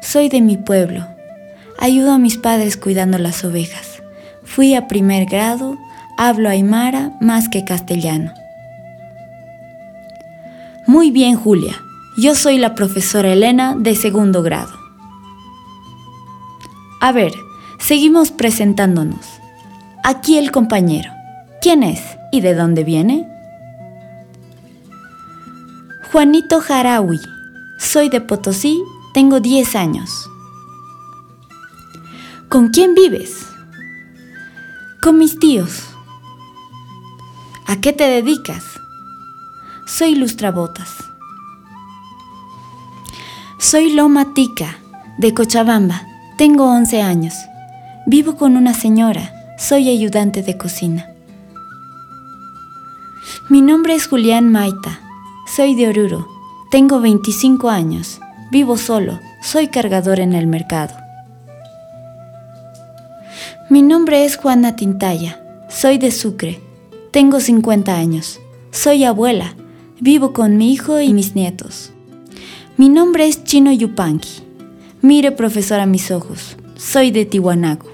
soy 0.00 0.28
de 0.28 0.40
mi 0.40 0.56
pueblo, 0.56 1.06
ayudo 1.78 2.12
a 2.12 2.18
mis 2.18 2.38
padres 2.38 2.76
cuidando 2.76 3.18
las 3.18 3.44
ovejas, 3.44 4.02
fui 4.44 4.74
a 4.74 4.88
primer 4.88 5.26
grado, 5.26 5.76
hablo 6.16 6.48
aymara 6.48 7.12
más 7.20 7.48
que 7.48 7.64
castellano. 7.64 8.32
Muy 10.86 11.10
bien, 11.10 11.36
Julia, 11.36 11.74
yo 12.18 12.34
soy 12.34 12.58
la 12.58 12.74
profesora 12.74 13.32
Elena 13.32 13.76
de 13.78 13.94
segundo 13.94 14.42
grado. 14.42 14.72
A 17.00 17.12
ver, 17.12 17.32
seguimos 17.78 18.30
presentándonos. 18.30 19.26
Aquí 20.04 20.38
el 20.38 20.50
compañero. 20.50 21.10
¿Quién 21.62 21.84
es 21.84 22.02
y 22.32 22.40
de 22.40 22.56
dónde 22.56 22.82
viene? 22.82 23.24
Juanito 26.10 26.60
Jarawi. 26.60 27.20
Soy 27.78 28.08
de 28.08 28.20
Potosí, 28.20 28.82
tengo 29.14 29.38
10 29.38 29.76
años. 29.76 30.28
¿Con 32.48 32.70
quién 32.70 32.96
vives? 32.96 33.46
Con 35.00 35.18
mis 35.18 35.38
tíos. 35.38 35.84
¿A 37.68 37.80
qué 37.80 37.92
te 37.92 38.08
dedicas? 38.08 38.64
Soy 39.86 40.16
lustrabotas. 40.16 40.88
Soy 43.60 43.92
Loma 43.92 44.34
Tica, 44.34 44.78
de 45.16 45.32
Cochabamba. 45.32 46.02
Tengo 46.38 46.64
11 46.64 47.02
años. 47.02 47.34
Vivo 48.06 48.34
con 48.34 48.56
una 48.56 48.74
señora. 48.74 49.32
Soy 49.58 49.88
ayudante 49.90 50.42
de 50.42 50.58
cocina. 50.58 51.11
Mi 53.52 53.60
nombre 53.60 53.94
es 53.94 54.06
Julián 54.06 54.50
Maita. 54.50 54.98
Soy 55.44 55.74
de 55.74 55.86
Oruro. 55.86 56.26
Tengo 56.70 57.02
25 57.02 57.68
años. 57.68 58.18
Vivo 58.50 58.78
solo. 58.78 59.20
Soy 59.42 59.68
cargador 59.68 60.20
en 60.20 60.32
el 60.32 60.46
mercado. 60.46 60.94
Mi 63.68 63.82
nombre 63.82 64.24
es 64.24 64.38
Juana 64.38 64.74
Tintaya. 64.74 65.44
Soy 65.68 65.98
de 65.98 66.12
Sucre. 66.12 66.62
Tengo 67.10 67.40
50 67.40 67.94
años. 67.94 68.40
Soy 68.70 69.04
abuela. 69.04 69.54
Vivo 70.00 70.32
con 70.32 70.56
mi 70.56 70.72
hijo 70.72 71.02
y 71.02 71.12
mis 71.12 71.34
nietos. 71.34 71.92
Mi 72.78 72.88
nombre 72.88 73.26
es 73.26 73.44
Chino 73.44 73.70
Yupanqui. 73.70 74.44
Mire, 75.02 75.30
profesor, 75.30 75.78
a 75.78 75.84
mis 75.84 76.10
ojos. 76.10 76.56
Soy 76.76 77.10
de 77.10 77.26
Tiwanaku. 77.26 77.88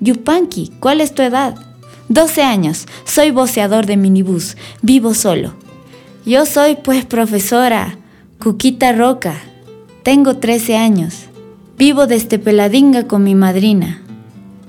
Yupanqui, 0.00 0.72
¿cuál 0.80 1.02
es 1.02 1.14
tu 1.14 1.20
edad? 1.20 1.65
12 2.08 2.42
años. 2.42 2.86
Soy 3.04 3.30
voceador 3.30 3.86
de 3.86 3.96
minibús. 3.96 4.56
Vivo 4.82 5.14
solo. 5.14 5.54
Yo 6.24 6.46
soy, 6.46 6.76
pues, 6.82 7.04
profesora. 7.04 7.98
Cuquita 8.42 8.92
Roca. 8.92 9.34
Tengo 10.02 10.36
13 10.36 10.76
años. 10.76 11.26
Vivo 11.78 12.06
desde 12.06 12.38
Peladinga 12.38 13.06
con 13.06 13.24
mi 13.24 13.34
madrina. 13.34 14.02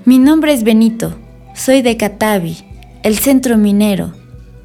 Mi 0.04 0.18
nombre 0.18 0.52
es 0.52 0.64
Benito. 0.64 1.16
Soy 1.54 1.82
de 1.82 1.96
Catavi, 1.96 2.56
el 3.02 3.18
centro 3.18 3.56
minero. 3.56 4.12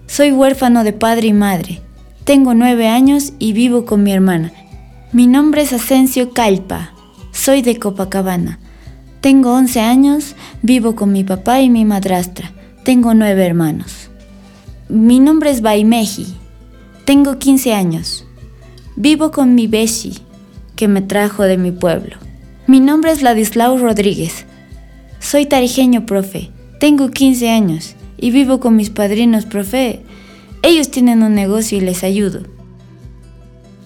Soy 0.08 0.32
huérfano 0.32 0.84
de 0.84 0.94
padre 0.94 1.28
y 1.28 1.34
madre. 1.34 1.82
Tengo 2.24 2.54
nueve 2.54 2.88
años 2.88 3.34
y 3.40 3.54
vivo 3.54 3.86
con 3.86 4.04
mi 4.04 4.14
hermana. 4.14 4.52
Mi 5.12 5.28
nombre 5.28 5.62
es 5.62 5.74
Asensio 5.74 6.32
Calpa. 6.32 6.94
Soy 7.32 7.62
de 7.62 7.78
Copacabana. 7.78 8.60
Tengo 9.22 9.54
11 9.54 9.80
años, 9.80 10.36
vivo 10.62 10.96
con 10.96 11.12
mi 11.12 11.24
papá 11.24 11.62
y 11.62 11.70
mi 11.70 11.86
madrastra. 11.86 12.52
Tengo 12.84 13.14
nueve 13.14 13.46
hermanos. 13.46 14.10
Mi 14.90 15.22
nombre 15.22 15.50
es 15.50 15.62
Baimeji. 15.62 16.28
Tengo 17.06 17.40
15 17.40 17.74
años. 17.74 18.26
Vivo 18.98 19.32
con 19.32 19.56
mi 19.56 19.68
Beshi, 19.68 20.18
que 20.76 20.90
me 20.90 21.02
trajo 21.02 21.44
de 21.44 21.58
mi 21.58 21.72
pueblo. 21.72 22.18
Mi 22.68 22.82
nombre 22.82 23.14
es 23.14 23.22
Ladislao 23.22 23.78
Rodríguez. 23.78 24.46
Soy 25.20 25.46
tarijeño, 25.46 26.06
profe. 26.06 26.52
Tengo 26.82 27.10
15 27.10 27.50
años 27.50 27.96
y 28.18 28.32
vivo 28.32 28.60
con 28.60 28.76
mis 28.76 28.90
padrinos, 28.90 29.46
profe. 29.46 30.02
Ellos 30.62 30.92
tienen 30.92 31.24
un 31.24 31.36
negocio 31.36 31.78
y 31.78 31.82
les 31.82 32.04
ayudo. 32.04 32.42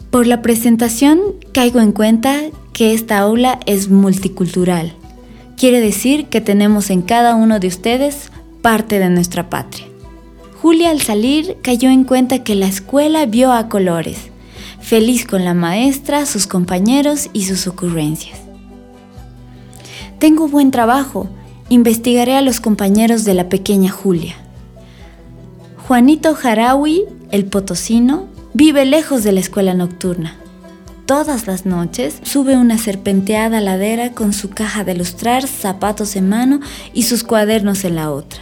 Por 0.10 0.26
la 0.26 0.42
presentación 0.42 1.20
caigo 1.54 1.82
en 1.82 1.92
cuenta 1.92 2.36
que 2.74 2.96
esta 2.96 3.20
aula 3.20 3.60
es 3.68 3.90
multicultural. 3.90 4.94
Quiere 5.56 5.82
decir 5.82 6.26
que 6.30 6.42
tenemos 6.42 6.90
en 6.90 7.04
cada 7.04 7.36
uno 7.36 7.60
de 7.60 7.68
ustedes 7.68 8.32
parte 8.68 9.00
de 9.00 9.10
nuestra 9.10 9.50
patria. 9.50 9.88
Julia 10.62 10.90
al 10.90 11.00
salir 11.00 11.56
cayó 11.62 11.90
en 11.90 12.04
cuenta 12.04 12.44
que 12.44 12.54
la 12.54 12.68
escuela 12.68 13.26
vio 13.26 13.54
a 13.54 13.70
colores, 13.70 14.18
feliz 14.82 15.26
con 15.26 15.46
la 15.46 15.54
maestra, 15.54 16.26
sus 16.26 16.48
compañeros 16.48 17.30
y 17.32 17.46
sus 17.46 17.66
ocurrencias. 17.66 18.42
Tengo 20.20 20.50
buen 20.50 20.72
trabajo, 20.72 21.30
investigaré 21.70 22.36
a 22.36 22.42
los 22.42 22.60
compañeros 22.60 23.24
de 23.24 23.36
la 23.36 23.48
pequeña 23.48 23.90
Julia. 23.90 24.36
Juanito 25.88 26.36
Jarawi, 26.36 27.06
el 27.32 27.46
potosino, 27.46 28.28
Vive 28.54 28.84
lejos 28.84 29.24
de 29.24 29.32
la 29.32 29.40
escuela 29.40 29.76
nocturna. 29.76 30.36
Todas 31.06 31.48
las 31.48 31.66
noches 31.66 32.18
sube 32.24 32.58
una 32.58 32.78
serpenteada 32.78 33.62
ladera 33.62 34.12
con 34.12 34.34
su 34.34 34.50
caja 34.50 34.84
de 34.84 34.94
lustrar, 34.94 35.48
zapatos 35.48 36.18
en 36.18 36.28
mano 36.28 36.60
y 36.94 37.04
sus 37.04 37.24
cuadernos 37.24 37.86
en 37.86 37.96
la 37.96 38.12
otra. 38.12 38.42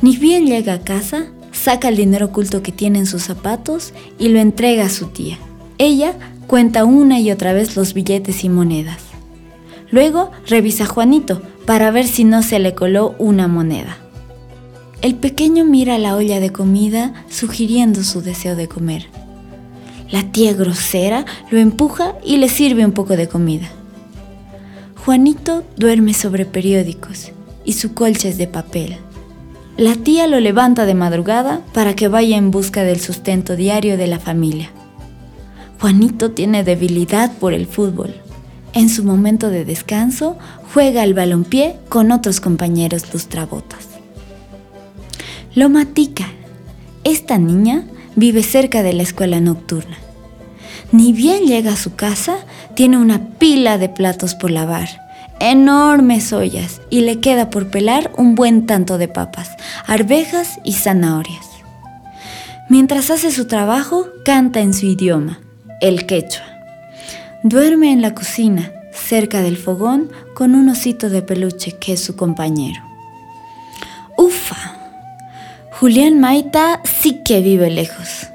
Ni 0.00 0.16
bien 0.16 0.46
llega 0.46 0.74
a 0.74 0.80
casa, 0.80 1.26
saca 1.52 1.88
el 1.88 1.96
dinero 1.96 2.26
oculto 2.26 2.62
que 2.62 2.72
tiene 2.72 3.00
en 3.00 3.06
sus 3.06 3.24
zapatos 3.24 3.92
y 4.18 4.28
lo 4.28 4.38
entrega 4.38 4.86
a 4.86 4.90
su 4.90 5.06
tía. 5.06 5.38
Ella 5.78 6.14
cuenta 6.46 6.84
una 6.84 7.20
y 7.20 7.30
otra 7.30 7.52
vez 7.52 7.76
los 7.76 7.94
billetes 7.94 8.44
y 8.44 8.48
monedas. 8.48 8.98
Luego 9.90 10.30
revisa 10.46 10.84
a 10.84 10.86
Juanito 10.86 11.42
para 11.66 11.90
ver 11.90 12.06
si 12.06 12.24
no 12.24 12.42
se 12.42 12.58
le 12.58 12.74
coló 12.74 13.14
una 13.18 13.48
moneda. 13.48 13.98
El 15.02 15.14
pequeño 15.14 15.64
mira 15.64 15.98
la 15.98 16.16
olla 16.16 16.40
de 16.40 16.50
comida 16.50 17.24
sugiriendo 17.28 18.02
su 18.02 18.20
deseo 18.20 18.56
de 18.56 18.68
comer. 18.68 19.06
La 20.10 20.24
tía 20.32 20.54
grosera 20.54 21.24
lo 21.50 21.58
empuja 21.58 22.14
y 22.24 22.38
le 22.38 22.48
sirve 22.48 22.84
un 22.84 22.92
poco 22.92 23.16
de 23.16 23.28
comida. 23.28 23.68
Juanito 25.04 25.64
duerme 25.76 26.14
sobre 26.14 26.44
periódicos 26.44 27.32
y 27.64 27.74
su 27.74 27.94
colcha 27.94 28.28
es 28.28 28.38
de 28.38 28.46
papel. 28.46 28.96
La 29.78 29.94
tía 29.94 30.26
lo 30.26 30.40
levanta 30.40 30.86
de 30.86 30.94
madrugada 30.94 31.60
para 31.72 31.94
que 31.94 32.08
vaya 32.08 32.36
en 32.36 32.50
busca 32.50 32.82
del 32.82 32.98
sustento 32.98 33.54
diario 33.54 33.96
de 33.96 34.08
la 34.08 34.18
familia. 34.18 34.72
Juanito 35.80 36.32
tiene 36.32 36.64
debilidad 36.64 37.30
por 37.38 37.52
el 37.52 37.68
fútbol. 37.68 38.12
En 38.72 38.88
su 38.88 39.04
momento 39.04 39.50
de 39.50 39.64
descanso, 39.64 40.36
juega 40.74 41.02
al 41.02 41.14
balompié 41.14 41.76
con 41.88 42.10
otros 42.10 42.40
compañeros 42.40 43.14
lustrabotas. 43.14 43.86
Lomatica. 45.54 46.26
Esta 47.04 47.38
niña 47.38 47.84
vive 48.16 48.42
cerca 48.42 48.82
de 48.82 48.94
la 48.94 49.04
escuela 49.04 49.38
nocturna. 49.38 49.96
Ni 50.90 51.12
bien 51.12 51.44
llega 51.44 51.74
a 51.74 51.76
su 51.76 51.94
casa, 51.94 52.38
tiene 52.74 52.96
una 52.98 53.38
pila 53.38 53.78
de 53.78 53.88
platos 53.88 54.34
por 54.34 54.50
lavar, 54.50 54.88
enormes 55.40 56.32
ollas 56.32 56.80
y 56.90 57.02
le 57.02 57.20
queda 57.20 57.50
por 57.50 57.68
pelar 57.68 58.12
un 58.16 58.34
buen 58.34 58.66
tanto 58.66 58.98
de 58.98 59.08
papas, 59.08 59.50
arvejas 59.86 60.58
y 60.64 60.74
zanahorias. 60.74 61.46
Mientras 62.68 63.10
hace 63.10 63.30
su 63.30 63.46
trabajo, 63.46 64.08
canta 64.24 64.60
en 64.60 64.74
su 64.74 64.86
idioma, 64.86 65.40
el 65.80 66.06
quechua. 66.06 66.44
Duerme 67.42 67.92
en 67.92 68.02
la 68.02 68.14
cocina, 68.14 68.72
cerca 68.92 69.40
del 69.40 69.56
fogón, 69.56 70.10
con 70.34 70.54
un 70.54 70.68
osito 70.68 71.08
de 71.08 71.22
peluche 71.22 71.78
que 71.78 71.94
es 71.94 72.04
su 72.04 72.14
compañero. 72.14 72.82
Ufa, 74.18 74.76
Julián 75.72 76.20
Maita 76.20 76.82
sí 76.84 77.22
que 77.24 77.40
vive 77.40 77.70
lejos. 77.70 78.26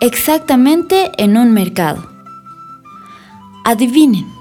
Exactamente 0.00 1.10
en 1.18 1.36
un 1.36 1.52
mercado. 1.52 2.08
Adivinen, 3.64 4.31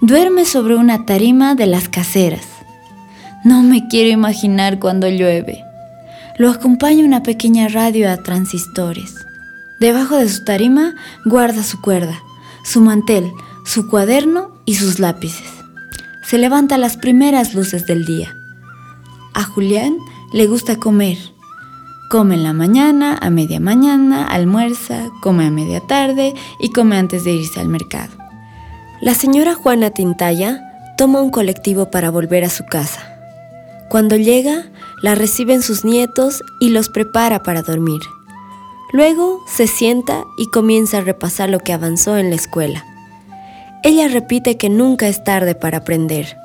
duerme 0.00 0.44
sobre 0.44 0.76
una 0.76 1.04
tarima 1.04 1.54
de 1.54 1.66
las 1.66 1.88
caseras. 1.88 2.46
No 3.44 3.62
me 3.62 3.88
quiero 3.88 4.10
imaginar 4.10 4.78
cuando 4.78 5.08
llueve. 5.08 5.64
Lo 6.36 6.50
acompaña 6.50 7.04
una 7.04 7.22
pequeña 7.22 7.68
radio 7.68 8.10
a 8.10 8.18
transistores. 8.18 9.14
Debajo 9.80 10.16
de 10.16 10.28
su 10.28 10.44
tarima 10.44 10.94
guarda 11.24 11.62
su 11.62 11.80
cuerda, 11.80 12.20
su 12.64 12.80
mantel, 12.80 13.30
su 13.64 13.88
cuaderno 13.88 14.52
y 14.64 14.74
sus 14.74 14.98
lápices. 14.98 15.48
Se 16.22 16.38
levanta 16.38 16.78
las 16.78 16.96
primeras 16.96 17.54
luces 17.54 17.86
del 17.86 18.04
día. 18.04 18.34
A 19.34 19.42
Julián 19.42 19.96
le 20.32 20.46
gusta 20.46 20.76
comer 20.76 21.16
Come 22.10 22.36
en 22.36 22.42
la 22.42 22.54
mañana, 22.54 23.18
a 23.20 23.28
media 23.28 23.60
mañana, 23.60 24.24
almuerza, 24.24 25.10
come 25.20 25.44
a 25.44 25.50
media 25.50 25.80
tarde 25.80 26.34
y 26.58 26.70
come 26.70 26.96
antes 26.96 27.24
de 27.24 27.32
irse 27.32 27.60
al 27.60 27.68
mercado. 27.68 28.27
La 29.00 29.14
señora 29.14 29.54
Juana 29.54 29.90
Tintaya 29.90 30.94
toma 30.96 31.22
un 31.22 31.30
colectivo 31.30 31.88
para 31.88 32.10
volver 32.10 32.42
a 32.42 32.50
su 32.50 32.64
casa. 32.66 33.16
Cuando 33.88 34.16
llega, 34.16 34.64
la 35.04 35.14
reciben 35.14 35.62
sus 35.62 35.84
nietos 35.84 36.42
y 36.60 36.70
los 36.70 36.88
prepara 36.88 37.44
para 37.44 37.62
dormir. 37.62 38.00
Luego 38.92 39.40
se 39.46 39.68
sienta 39.68 40.24
y 40.36 40.48
comienza 40.48 40.98
a 40.98 41.02
repasar 41.02 41.48
lo 41.48 41.60
que 41.60 41.72
avanzó 41.72 42.16
en 42.16 42.30
la 42.30 42.34
escuela. 42.36 42.84
Ella 43.84 44.08
repite 44.08 44.56
que 44.56 44.68
nunca 44.68 45.06
es 45.06 45.22
tarde 45.22 45.54
para 45.54 45.78
aprender. 45.78 46.36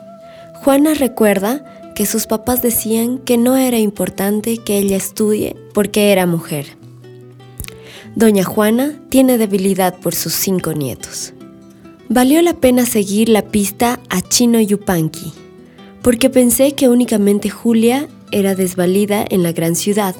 Juana 0.63 0.93
recuerda 0.93 1.65
que 1.95 2.05
sus 2.05 2.27
papás 2.27 2.61
decían 2.61 3.17
que 3.17 3.39
no 3.39 3.57
era 3.57 3.79
importante 3.79 4.59
que 4.59 4.77
ella 4.77 4.97
estudie 4.97 5.55
porque 5.73 6.11
era 6.11 6.27
mujer. 6.27 6.77
Doña 8.15 8.43
Juana 8.43 8.93
tiene 9.09 9.39
debilidad 9.39 9.95
por 9.97 10.13
sus 10.13 10.33
cinco 10.33 10.73
nietos. 10.73 11.33
Valió 12.09 12.41
la 12.41 12.53
pena 12.55 12.85
seguir 12.85 13.29
la 13.29 13.43
pista 13.43 13.99
a 14.09 14.21
Chino 14.21 14.59
Yupanqui, 14.59 15.33
porque 16.01 16.29
pensé 16.29 16.73
que 16.73 16.89
únicamente 16.89 17.49
Julia 17.49 18.07
era 18.31 18.55
desvalida 18.55 19.25
en 19.29 19.43
la 19.43 19.51
gran 19.51 19.75
ciudad. 19.75 20.15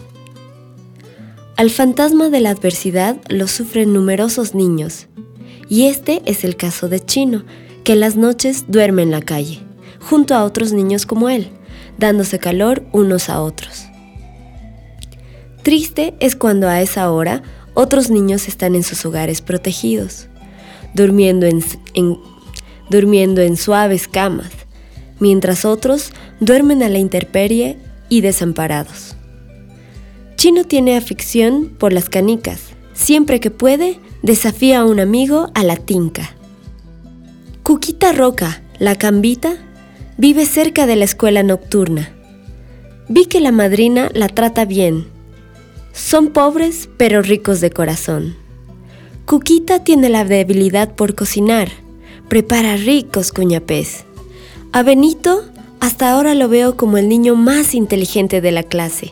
Al 1.55 1.69
fantasma 1.69 2.29
de 2.29 2.39
la 2.39 2.49
adversidad 2.51 3.17
lo 3.29 3.47
sufren 3.47 3.93
numerosos 3.93 4.55
niños, 4.55 5.07
y 5.69 5.85
este 5.85 6.21
es 6.25 6.43
el 6.43 6.55
caso 6.55 6.89
de 6.89 6.99
Chino, 6.99 7.43
que 7.83 7.95
las 7.95 8.15
noches 8.15 8.65
duerme 8.67 9.01
en 9.03 9.11
la 9.11 9.21
calle, 9.21 9.59
junto 9.99 10.35
a 10.35 10.43
otros 10.43 10.73
niños 10.73 11.05
como 11.05 11.29
él 11.29 11.51
dándose 11.97 12.39
calor 12.39 12.83
unos 12.91 13.29
a 13.29 13.41
otros. 13.41 13.85
Triste 15.63 16.13
es 16.19 16.35
cuando 16.35 16.67
a 16.67 16.81
esa 16.81 17.09
hora 17.11 17.41
otros 17.73 18.09
niños 18.09 18.47
están 18.47 18.75
en 18.75 18.83
sus 18.83 19.05
hogares 19.05 19.41
protegidos, 19.41 20.27
durmiendo 20.93 21.45
en, 21.45 21.63
durmiendo 22.89 23.41
en 23.41 23.57
suaves 23.57 24.07
camas, 24.07 24.51
mientras 25.19 25.65
otros 25.65 26.11
duermen 26.39 26.83
a 26.83 26.89
la 26.89 26.99
intemperie 26.99 27.77
y 28.09 28.21
desamparados. 28.21 29.15
Chino 30.35 30.65
tiene 30.65 30.97
afición 30.97 31.75
por 31.77 31.93
las 31.93 32.09
canicas. 32.09 32.61
Siempre 32.93 33.39
que 33.39 33.49
puede, 33.49 33.99
desafía 34.21 34.79
a 34.79 34.85
un 34.85 34.99
amigo 34.99 35.49
a 35.53 35.63
la 35.63 35.77
tinca. 35.77 36.35
Cuquita 37.63 38.11
Roca, 38.11 38.61
la 38.77 38.95
cambita, 38.95 39.57
Vive 40.15 40.45
cerca 40.45 40.85
de 40.85 40.95
la 40.95 41.05
escuela 41.05 41.41
nocturna. 41.41 42.13
Vi 43.09 43.25
que 43.25 43.41
la 43.41 43.51
madrina 43.51 44.11
la 44.13 44.29
trata 44.29 44.63
bien. 44.63 45.07
Son 45.91 46.29
pobres 46.29 46.87
pero 46.97 47.23
ricos 47.23 47.61
de 47.61 47.71
corazón. 47.71 48.35
Cuquita 49.25 49.83
tiene 49.83 50.09
la 50.09 50.25
debilidad 50.25 50.93
por 50.93 51.15
cocinar. 51.15 51.69
Prepara 52.27 52.75
ricos 52.75 53.31
cuñapés. 53.31 54.03
A 54.73 54.83
Benito 54.83 55.45
hasta 55.79 56.11
ahora 56.11 56.35
lo 56.35 56.49
veo 56.49 56.75
como 56.75 56.97
el 56.97 57.07
niño 57.07 57.35
más 57.35 57.73
inteligente 57.73 58.41
de 58.41 58.51
la 58.51 58.63
clase. 58.63 59.11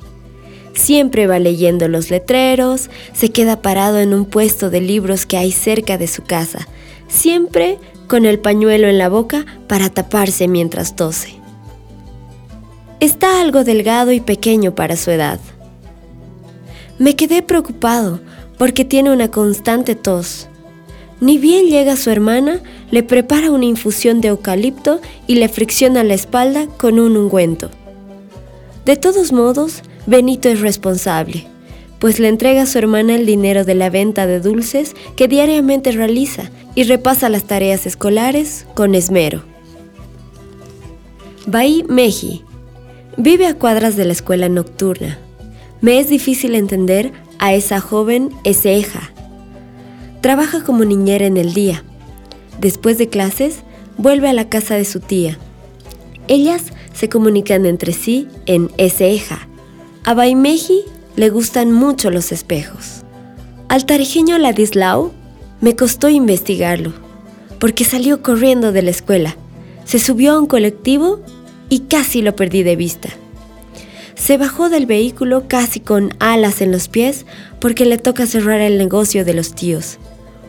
Siempre 0.74 1.28
va 1.28 1.39
leyendo 1.39 1.88
los 1.88 2.10
letreros, 2.10 2.89
se 3.13 3.30
queda 3.30 3.62
parado 3.62 4.00
en 4.00 4.13
un 4.13 4.26
puesto 4.26 4.69
de 4.69 4.82
libros 4.82 5.26
que 5.26 5.38
hay 5.38 5.52
cerca 5.52 5.97
de 5.97 6.08
su 6.08 6.24
casa, 6.24 6.67
siempre 7.08 7.78
con 8.08 8.26
el 8.26 8.39
pañuelo 8.39 8.88
en 8.88 8.97
la 8.97 9.10
boca 9.10 9.45
para 9.67 9.89
taparse 9.89 10.47
mientras 10.47 10.95
tose. 10.95 11.36
Está 13.00 13.41
algo 13.41 13.63
delgado 13.63 14.12
y 14.12 14.19
pequeño 14.19 14.76
para 14.76 14.95
su 14.95 15.12
edad. 15.12 15.39
Me 17.00 17.15
quedé 17.15 17.41
preocupado 17.41 18.21
porque 18.62 18.86
tiene 18.86 19.12
una 19.12 19.32
constante 19.32 19.95
tos. 19.95 20.47
Ni 21.19 21.39
bien 21.39 21.65
llega 21.65 21.95
su 21.95 22.12
hermana, 22.12 22.60
le 22.91 23.02
prepara 23.02 23.50
una 23.50 23.65
infusión 23.65 24.21
de 24.21 24.28
eucalipto 24.28 25.02
y 25.26 25.34
le 25.34 25.50
fricciona 25.50 26.04
la 26.04 26.13
espalda 26.13 26.67
con 26.78 27.00
un 27.00 27.17
ungüento. 27.17 27.71
De 28.86 28.97
todos 28.97 29.32
modos, 29.32 29.82
Benito 30.06 30.47
es 30.47 30.62
responsable, 30.62 31.47
pues 31.97 32.19
le 32.19 32.28
entrega 32.28 32.62
a 32.62 32.65
su 32.67 32.78
hermana 32.78 33.15
el 33.15 33.26
dinero 33.26 33.65
de 33.65 33.74
la 33.74 33.89
venta 33.89 34.28
de 34.28 34.39
dulces 34.39 34.95
que 35.15 35.28
diariamente 35.28 35.91
realiza 35.91 36.52
y 36.76 36.84
repasa 36.84 37.30
las 37.30 37.45
tareas 37.45 37.88
escolares 37.88 38.67
con 38.76 38.93
esmero. 38.93 39.41
Bai 41.47 41.84
Meji 41.89 42.43
vive 43.17 43.47
a 43.47 43.56
cuadras 43.56 43.95
de 43.95 44.06
la 44.06 44.13
escuela 44.13 44.50
nocturna. 44.50 45.17
Me 45.82 45.97
es 45.97 46.10
difícil 46.10 46.54
entender 46.54 47.12
a 47.41 47.54
esa 47.54 47.82
joven 47.82 48.30
Eseja. 48.45 49.12
Trabaja 50.21 50.63
como 50.63 50.86
niñera 50.86 51.25
en 51.25 51.36
el 51.36 51.54
día. 51.54 51.84
Después 52.60 52.97
de 52.99 53.10
clases, 53.10 53.63
vuelve 53.97 54.30
a 54.30 54.34
la 54.34 54.47
casa 54.47 54.75
de 54.75 54.86
su 54.86 54.99
tía. 54.99 55.38
Ellas 56.27 56.67
se 56.93 57.10
comunican 57.10 57.65
entre 57.65 57.93
sí 57.93 58.27
en 58.45 58.69
Eseja. 58.77 59.47
A 60.06 60.13
Baimeji 60.13 60.84
le 61.15 61.30
gustan 61.32 61.71
mucho 61.71 62.12
los 62.12 62.32
espejos. 62.32 63.01
Al 63.67 63.86
tarejeño 63.88 64.38
Ladislao 64.38 65.12
me 65.62 65.75
costó 65.75 66.10
investigarlo, 66.10 66.93
porque 67.60 67.86
salió 67.86 68.21
corriendo 68.21 68.71
de 68.71 68.84
la 68.84 68.91
escuela, 68.91 69.36
se 69.86 69.97
subió 69.97 70.34
a 70.34 70.39
un 70.39 70.45
colectivo 70.45 71.21
y 71.69 71.82
casi 71.82 72.21
lo 72.21 72.36
perdí 72.36 72.62
de 72.62 72.75
vista. 72.75 73.10
Se 74.21 74.38
bajó 74.38 74.69
del 74.69 74.86
vehículo 74.86 75.47
casi 75.47 75.79
con 75.79 76.13
alas 76.19 76.62
en 76.62 76.71
los 76.71 76.88
pies 76.88 77.25
porque 77.60 77.86
le 77.86 77.97
toca 77.97 78.27
cerrar 78.27 78.62
el 78.62 78.77
negocio 78.77 79.25
de 79.25 79.34
los 79.34 79.55
tíos. 79.55 79.97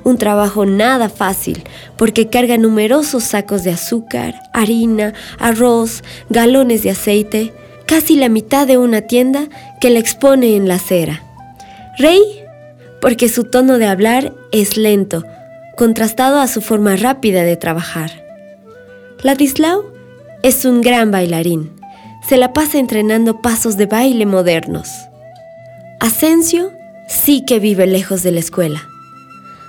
Un 0.05 0.19
trabajo 0.19 0.67
nada 0.67 1.09
fácil 1.09 1.63
porque 1.97 2.29
carga 2.29 2.59
numerosos 2.59 3.25
sacos 3.25 3.65
de 3.65 3.71
azúcar, 3.71 4.35
harina, 4.53 5.15
arroz, 5.39 6.05
galones 6.29 6.83
de 6.83 6.91
aceite, 6.91 7.55
casi 7.87 8.17
la 8.17 8.29
mitad 8.29 8.67
de 8.67 8.77
una 8.77 9.01
tienda 9.03 9.49
que 9.81 9.89
le 9.89 10.01
expone 10.01 10.55
en 10.55 10.69
la 10.69 10.75
acera. 10.75 11.23
Rey, 11.99 12.21
porque 13.01 13.31
su 13.31 13.45
tono 13.45 13.79
de 13.79 13.87
hablar 13.87 14.35
es 14.53 14.77
lento, 14.77 15.25
contrastado 15.79 16.41
a 16.41 16.47
su 16.47 16.61
forma 16.61 16.97
rápida 16.97 17.43
de 17.43 17.57
trabajar. 17.57 18.23
Ladislao 19.23 19.83
es 20.43 20.67
un 20.67 20.83
gran 20.83 21.11
bailarín 21.11 21.82
se 22.29 22.37
la 22.37 22.53
pasa 22.53 22.79
entrenando 22.79 23.41
pasos 23.43 23.77
de 23.77 23.87
baile 23.87 24.27
modernos. 24.27 24.89
Asensio 26.01 26.73
sí 27.09 27.45
que 27.47 27.59
vive 27.59 27.87
lejos 27.87 28.23
de 28.23 28.33
la 28.33 28.41
escuela. 28.41 28.83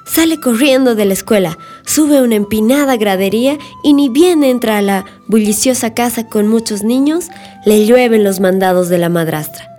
Sale 0.05 0.39
corriendo 0.39 0.95
de 0.95 1.05
la 1.05 1.13
escuela, 1.13 1.57
sube 1.85 2.21
una 2.21 2.35
empinada 2.35 2.97
gradería 2.97 3.57
y 3.83 3.93
ni 3.93 4.09
bien 4.09 4.43
entra 4.43 4.77
a 4.77 4.81
la 4.81 5.05
bulliciosa 5.27 5.93
casa 5.93 6.27
con 6.27 6.47
muchos 6.47 6.83
niños, 6.83 7.27
le 7.65 7.85
llueven 7.85 8.23
los 8.23 8.39
mandados 8.39 8.89
de 8.89 8.97
la 8.97 9.09
madrastra. 9.09 9.69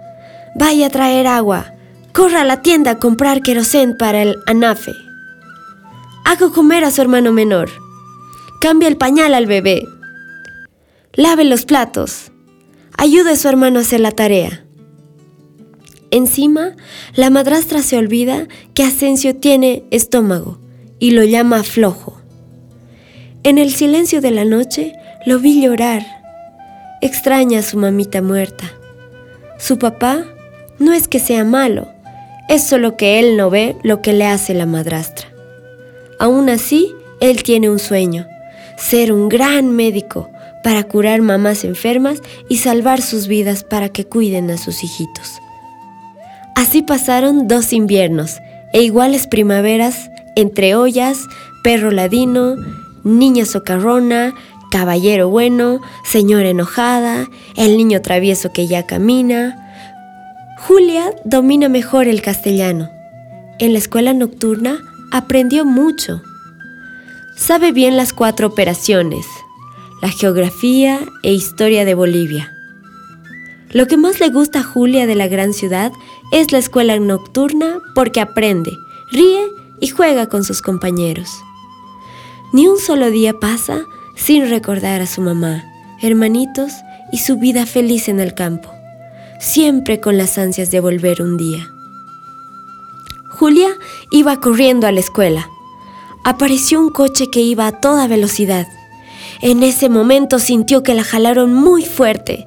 Vaya 0.54 0.86
a 0.86 0.90
traer 0.90 1.26
agua, 1.26 1.74
corra 2.12 2.40
a 2.40 2.44
la 2.44 2.62
tienda 2.62 2.92
a 2.92 2.98
comprar 2.98 3.42
querosén 3.42 3.96
para 3.98 4.22
el 4.22 4.36
anafe. 4.46 4.92
Hago 6.24 6.52
comer 6.52 6.84
a 6.84 6.90
su 6.90 7.02
hermano 7.02 7.32
menor. 7.32 7.68
Cambia 8.60 8.88
el 8.88 8.96
pañal 8.96 9.34
al 9.34 9.46
bebé. 9.46 9.86
Lave 11.12 11.44
los 11.44 11.66
platos. 11.66 12.32
Ayude 12.96 13.32
a 13.32 13.36
su 13.36 13.48
hermano 13.48 13.78
a 13.78 13.82
hacer 13.82 14.00
la 14.00 14.12
tarea. 14.12 14.64
Encima, 16.10 16.76
la 17.14 17.28
madrastra 17.28 17.82
se 17.82 17.96
olvida 17.96 18.46
que 18.72 18.84
Asensio 18.84 19.34
tiene 19.34 19.82
estómago 19.90 20.58
y 21.00 21.10
lo 21.10 21.24
llama 21.24 21.64
flojo. 21.64 22.20
En 23.42 23.58
el 23.58 23.72
silencio 23.74 24.20
de 24.20 24.30
la 24.30 24.44
noche 24.44 24.94
lo 25.26 25.38
vi 25.40 25.60
llorar. 25.60 26.02
Extraña 27.00 27.58
a 27.58 27.62
su 27.62 27.78
mamita 27.78 28.22
muerta. 28.22 28.64
Su 29.58 29.78
papá 29.78 30.24
no 30.78 30.92
es 30.92 31.08
que 31.08 31.18
sea 31.18 31.44
malo, 31.44 31.88
es 32.48 32.64
solo 32.64 32.96
que 32.96 33.18
él 33.18 33.36
no 33.36 33.50
ve 33.50 33.76
lo 33.82 34.00
que 34.02 34.12
le 34.12 34.26
hace 34.26 34.54
la 34.54 34.66
madrastra. 34.66 35.28
Aún 36.18 36.48
así, 36.48 36.94
él 37.20 37.42
tiene 37.42 37.70
un 37.70 37.78
sueño, 37.78 38.26
ser 38.76 39.12
un 39.12 39.28
gran 39.28 39.72
médico 39.72 40.30
para 40.64 40.82
curar 40.82 41.22
mamás 41.22 41.62
enfermas 41.62 42.20
y 42.48 42.56
salvar 42.56 43.02
sus 43.02 43.28
vidas 43.28 43.62
para 43.62 43.90
que 43.90 44.06
cuiden 44.06 44.50
a 44.50 44.56
sus 44.56 44.82
hijitos. 44.82 45.40
Así 46.56 46.82
pasaron 46.82 47.46
dos 47.46 47.72
inviernos 47.72 48.38
e 48.72 48.82
iguales 48.82 49.28
primaveras 49.28 50.10
entre 50.36 50.74
ollas, 50.74 51.28
perro 51.62 51.90
ladino, 51.90 52.56
niña 53.04 53.44
socarrona, 53.44 54.34
caballero 54.70 55.28
bueno, 55.28 55.80
señora 56.04 56.48
enojada, 56.48 57.28
el 57.56 57.76
niño 57.76 58.02
travieso 58.02 58.52
que 58.52 58.66
ya 58.66 58.84
camina. 58.84 59.60
Julia 60.66 61.14
domina 61.24 61.68
mejor 61.68 62.08
el 62.08 62.22
castellano. 62.22 62.90
En 63.58 63.72
la 63.72 63.78
escuela 63.78 64.12
nocturna 64.14 64.78
aprendió 65.12 65.64
mucho. 65.64 66.22
Sabe 67.36 67.70
bien 67.70 67.96
las 67.96 68.12
cuatro 68.12 68.48
operaciones, 68.48 69.26
la 70.04 70.10
geografía 70.10 71.00
e 71.22 71.32
historia 71.32 71.86
de 71.86 71.94
Bolivia. 71.94 72.52
Lo 73.70 73.86
que 73.86 73.96
más 73.96 74.20
le 74.20 74.28
gusta 74.28 74.58
a 74.58 74.62
Julia 74.62 75.06
de 75.06 75.14
la 75.14 75.28
gran 75.28 75.54
ciudad 75.54 75.92
es 76.30 76.52
la 76.52 76.58
escuela 76.58 76.98
nocturna 76.98 77.78
porque 77.94 78.20
aprende, 78.20 78.76
ríe 79.10 79.46
y 79.80 79.88
juega 79.88 80.28
con 80.28 80.44
sus 80.44 80.60
compañeros. 80.60 81.30
Ni 82.52 82.68
un 82.68 82.78
solo 82.78 83.10
día 83.10 83.40
pasa 83.40 83.86
sin 84.14 84.50
recordar 84.50 85.00
a 85.00 85.06
su 85.06 85.22
mamá, 85.22 85.64
hermanitos 86.02 86.74
y 87.10 87.16
su 87.16 87.38
vida 87.38 87.64
feliz 87.64 88.10
en 88.10 88.20
el 88.20 88.34
campo, 88.34 88.70
siempre 89.40 90.00
con 90.00 90.18
las 90.18 90.36
ansias 90.36 90.70
de 90.70 90.80
volver 90.80 91.22
un 91.22 91.38
día. 91.38 91.72
Julia 93.30 93.70
iba 94.10 94.38
corriendo 94.38 94.86
a 94.86 94.92
la 94.92 95.00
escuela. 95.00 95.48
Apareció 96.24 96.78
un 96.78 96.90
coche 96.90 97.30
que 97.30 97.40
iba 97.40 97.66
a 97.66 97.80
toda 97.80 98.06
velocidad. 98.06 98.66
En 99.40 99.62
ese 99.62 99.88
momento 99.88 100.38
sintió 100.38 100.82
que 100.82 100.94
la 100.94 101.04
jalaron 101.04 101.54
muy 101.54 101.84
fuerte. 101.84 102.46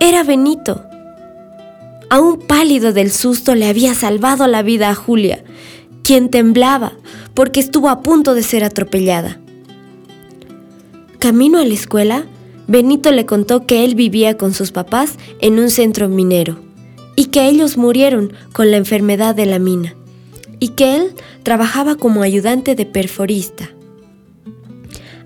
Era 0.00 0.22
Benito. 0.22 0.84
Aún 2.10 2.38
pálido 2.40 2.92
del 2.92 3.10
susto 3.10 3.54
le 3.54 3.66
había 3.66 3.94
salvado 3.94 4.46
la 4.46 4.62
vida 4.62 4.90
a 4.90 4.94
Julia, 4.94 5.42
quien 6.02 6.28
temblaba 6.28 6.92
porque 7.34 7.60
estuvo 7.60 7.88
a 7.88 8.02
punto 8.02 8.34
de 8.34 8.42
ser 8.42 8.64
atropellada. 8.64 9.38
Camino 11.18 11.58
a 11.58 11.64
la 11.64 11.74
escuela, 11.74 12.26
Benito 12.66 13.10
le 13.12 13.26
contó 13.26 13.66
que 13.66 13.84
él 13.84 13.94
vivía 13.94 14.36
con 14.36 14.54
sus 14.54 14.72
papás 14.72 15.16
en 15.40 15.58
un 15.58 15.70
centro 15.70 16.08
minero 16.08 16.58
y 17.16 17.26
que 17.26 17.48
ellos 17.48 17.76
murieron 17.76 18.32
con 18.52 18.70
la 18.70 18.76
enfermedad 18.76 19.34
de 19.34 19.46
la 19.46 19.58
mina 19.58 19.94
y 20.58 20.68
que 20.68 20.96
él 20.96 21.14
trabajaba 21.42 21.96
como 21.96 22.22
ayudante 22.22 22.74
de 22.74 22.86
perforista. 22.86 23.70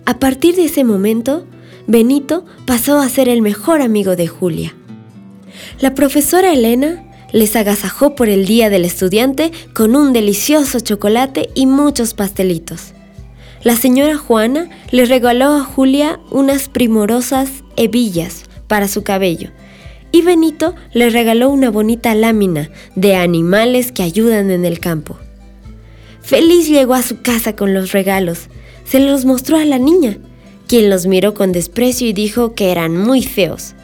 A 0.07 0.21
partir 0.21 0.55
de 0.55 0.67
ese 0.67 0.85
momento, 0.85 1.45
Benito 1.89 2.45
pasó 2.65 3.01
a 3.01 3.09
ser 3.09 3.29
el 3.29 3.43
mejor 3.43 3.83
amigo 3.83 4.15
de 4.15 4.29
Julia. 4.29 4.73
La 5.81 5.97
profesora 5.97 6.53
Elena 6.53 7.03
les 7.33 7.57
agasajó 7.57 8.15
por 8.15 8.29
el 8.29 8.47
Día 8.47 8.71
del 8.71 8.85
Estudiante 8.85 9.51
con 9.75 9.97
un 9.97 10.13
delicioso 10.13 10.79
chocolate 10.79 11.51
y 11.57 11.67
muchos 11.67 12.15
pastelitos. 12.15 12.95
La 13.65 13.75
señora 13.75 14.17
Juana 14.17 14.71
le 14.93 15.07
regaló 15.07 15.55
a 15.55 15.65
Julia 15.65 16.21
unas 16.31 16.69
primorosas 16.69 17.51
hebillas 17.77 18.45
para 18.69 18.87
su 18.87 19.03
cabello 19.03 19.51
y 20.13 20.23
Benito 20.23 20.77
le 20.93 21.11
regaló 21.11 21.51
una 21.51 21.69
bonita 21.69 22.15
lámina 22.15 22.71
de 22.95 23.17
animales 23.17 23.91
que 23.91 24.05
ayudan 24.05 24.53
en 24.53 24.65
el 24.65 24.79
campo. 24.79 25.19
Feliz 26.23 26.69
llegó 26.69 26.95
a 26.95 27.03
su 27.03 27.23
casa 27.23 27.57
con 27.57 27.75
los 27.75 27.91
regalos 27.91 28.49
se 28.87 29.01
los 29.01 29.25
mostró 29.25 29.59
a 29.59 29.65
la 29.65 29.79
niña, 29.79 30.19
quien 30.67 30.91
los 30.91 31.07
miró 31.07 31.35
con 31.35 31.53
desprecio 31.53 32.09
y 32.09 32.13
dijo 32.13 32.55
que 32.55 32.71
eran 32.71 32.97
muy 32.97 33.23
feos. 33.23 33.75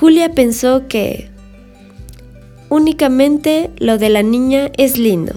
Julia 0.00 0.32
pensó 0.32 0.88
que 0.88 1.30
únicamente 2.68 3.70
lo 3.78 3.98
de 3.98 4.08
la 4.08 4.22
niña 4.22 4.70
es 4.76 4.98
lindo. 4.98 5.34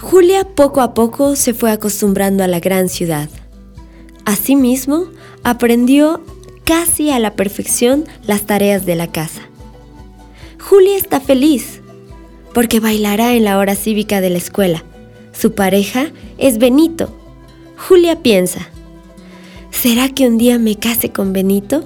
Julia 0.00 0.44
poco 0.44 0.80
a 0.80 0.94
poco 0.94 1.34
se 1.34 1.54
fue 1.54 1.70
acostumbrando 1.70 2.44
a 2.44 2.48
la 2.48 2.60
gran 2.60 2.88
ciudad. 2.88 3.28
Asimismo, 4.24 5.06
aprendió 5.42 6.22
casi 6.64 7.10
a 7.10 7.18
la 7.18 7.34
perfección 7.34 8.04
las 8.26 8.42
tareas 8.42 8.86
de 8.86 8.94
la 8.94 9.10
casa. 9.10 9.42
Julia 10.60 10.96
está 10.96 11.20
feliz 11.20 11.80
porque 12.52 12.80
bailará 12.80 13.34
en 13.34 13.44
la 13.44 13.58
hora 13.58 13.74
cívica 13.74 14.20
de 14.20 14.30
la 14.30 14.38
escuela. 14.38 14.84
Su 15.36 15.52
pareja 15.52 16.06
es 16.38 16.58
Benito. 16.58 17.10
Julia 17.76 18.22
piensa, 18.22 18.68
¿será 19.70 20.08
que 20.08 20.26
un 20.26 20.38
día 20.38 20.58
me 20.58 20.76
case 20.76 21.10
con 21.10 21.32
Benito? 21.32 21.84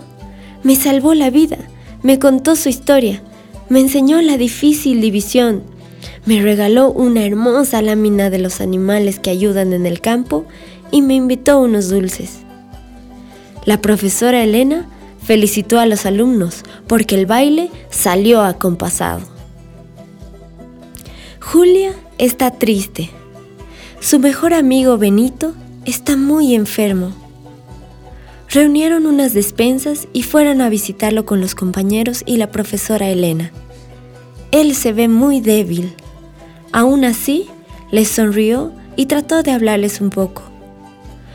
Me 0.63 0.77
salvó 0.77 1.15
la 1.15 1.31
vida, 1.31 1.59
me 2.03 2.19
contó 2.19 2.57
su 2.57 2.69
historia, 2.69 3.23
me 3.69 3.81
enseñó 3.81 4.21
la 4.21 4.37
difícil 4.37 5.01
división, 5.01 5.63
me 6.27 6.43
regaló 6.43 6.93
una 6.93 7.25
hermosa 7.25 7.81
lámina 7.81 8.31
de 8.31 8.39
los 8.39 8.61
animales 8.61 9.19
que 9.19 9.31
ayudan 9.31 9.73
en 9.73 9.87
el 9.87 10.01
campo 10.01 10.45
y 10.91 11.03
me 11.03 11.15
invitó 11.15 11.61
unos 11.61 11.89
dulces. 11.89 12.41
La 13.65 13.81
profesora 13.81 14.43
Elena 14.43 14.87
felicitó 15.23 15.81
a 15.81 15.87
los 15.87 16.07
alumnos 16.07 16.63
porque 16.87 17.15
el 17.15 17.27
baile 17.27 17.71
salió 17.91 18.43
acompasado. 18.43 19.21
Julia 21.41 21.93
está 22.19 22.51
triste. 22.51 23.11
Su 24.09 24.19
mejor 24.19 24.55
amigo 24.55 24.97
Benito 24.97 25.53
está 25.85 26.17
muy 26.17 26.55
enfermo. 26.55 27.13
Reunieron 28.49 29.05
unas 29.05 29.35
despensas 29.35 30.09
y 30.15 30.23
fueron 30.23 30.63
a 30.63 30.71
visitarlo 30.71 31.27
con 31.27 31.43
los 31.43 31.55
compañeros 31.55 32.23
y 32.25 32.39
la 32.39 32.51
profesora 32.51 33.11
Elena. 33.11 33.53
Él 34.51 34.75
se 34.75 34.95
ve 34.95 35.09
muy 35.09 35.43
débil. 35.43 35.93
Aún 36.73 37.05
así, 37.05 37.49
les 37.91 38.09
sonrió 38.09 38.73
y 38.97 39.05
trató 39.05 39.43
de 39.43 39.51
hablarles 39.51 40.01
un 40.01 40.09
poco. 40.09 40.43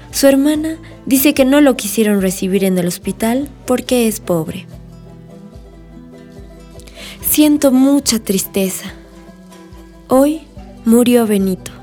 Su 0.10 0.26
hermana 0.26 0.80
dice 1.06 1.36
que 1.36 1.46
no 1.46 1.62
lo 1.62 1.78
quisieron 1.78 2.24
recibir 2.24 2.64
en 2.64 2.80
el 2.80 2.88
hospital 2.88 3.50
porque 3.68 4.08
es 4.08 4.20
pobre. 4.20 4.66
Siento 7.22 7.72
mucha 7.72 8.18
tristeza. 8.18 8.92
Hoy 10.08 10.42
murió 10.86 11.28
Benito. 11.28 11.83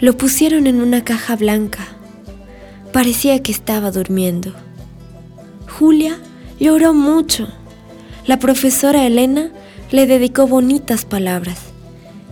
Lo 0.00 0.16
pusieron 0.16 0.68
en 0.68 0.80
una 0.80 1.02
caja 1.02 1.34
blanca. 1.34 1.84
Parecía 2.92 3.42
que 3.42 3.50
estaba 3.50 3.90
durmiendo. 3.90 4.52
Julia 5.68 6.18
lloró 6.60 6.94
mucho. 6.94 7.48
La 8.24 8.38
profesora 8.38 9.06
Elena 9.06 9.50
le 9.90 10.06
dedicó 10.06 10.46
bonitas 10.46 11.04
palabras 11.04 11.58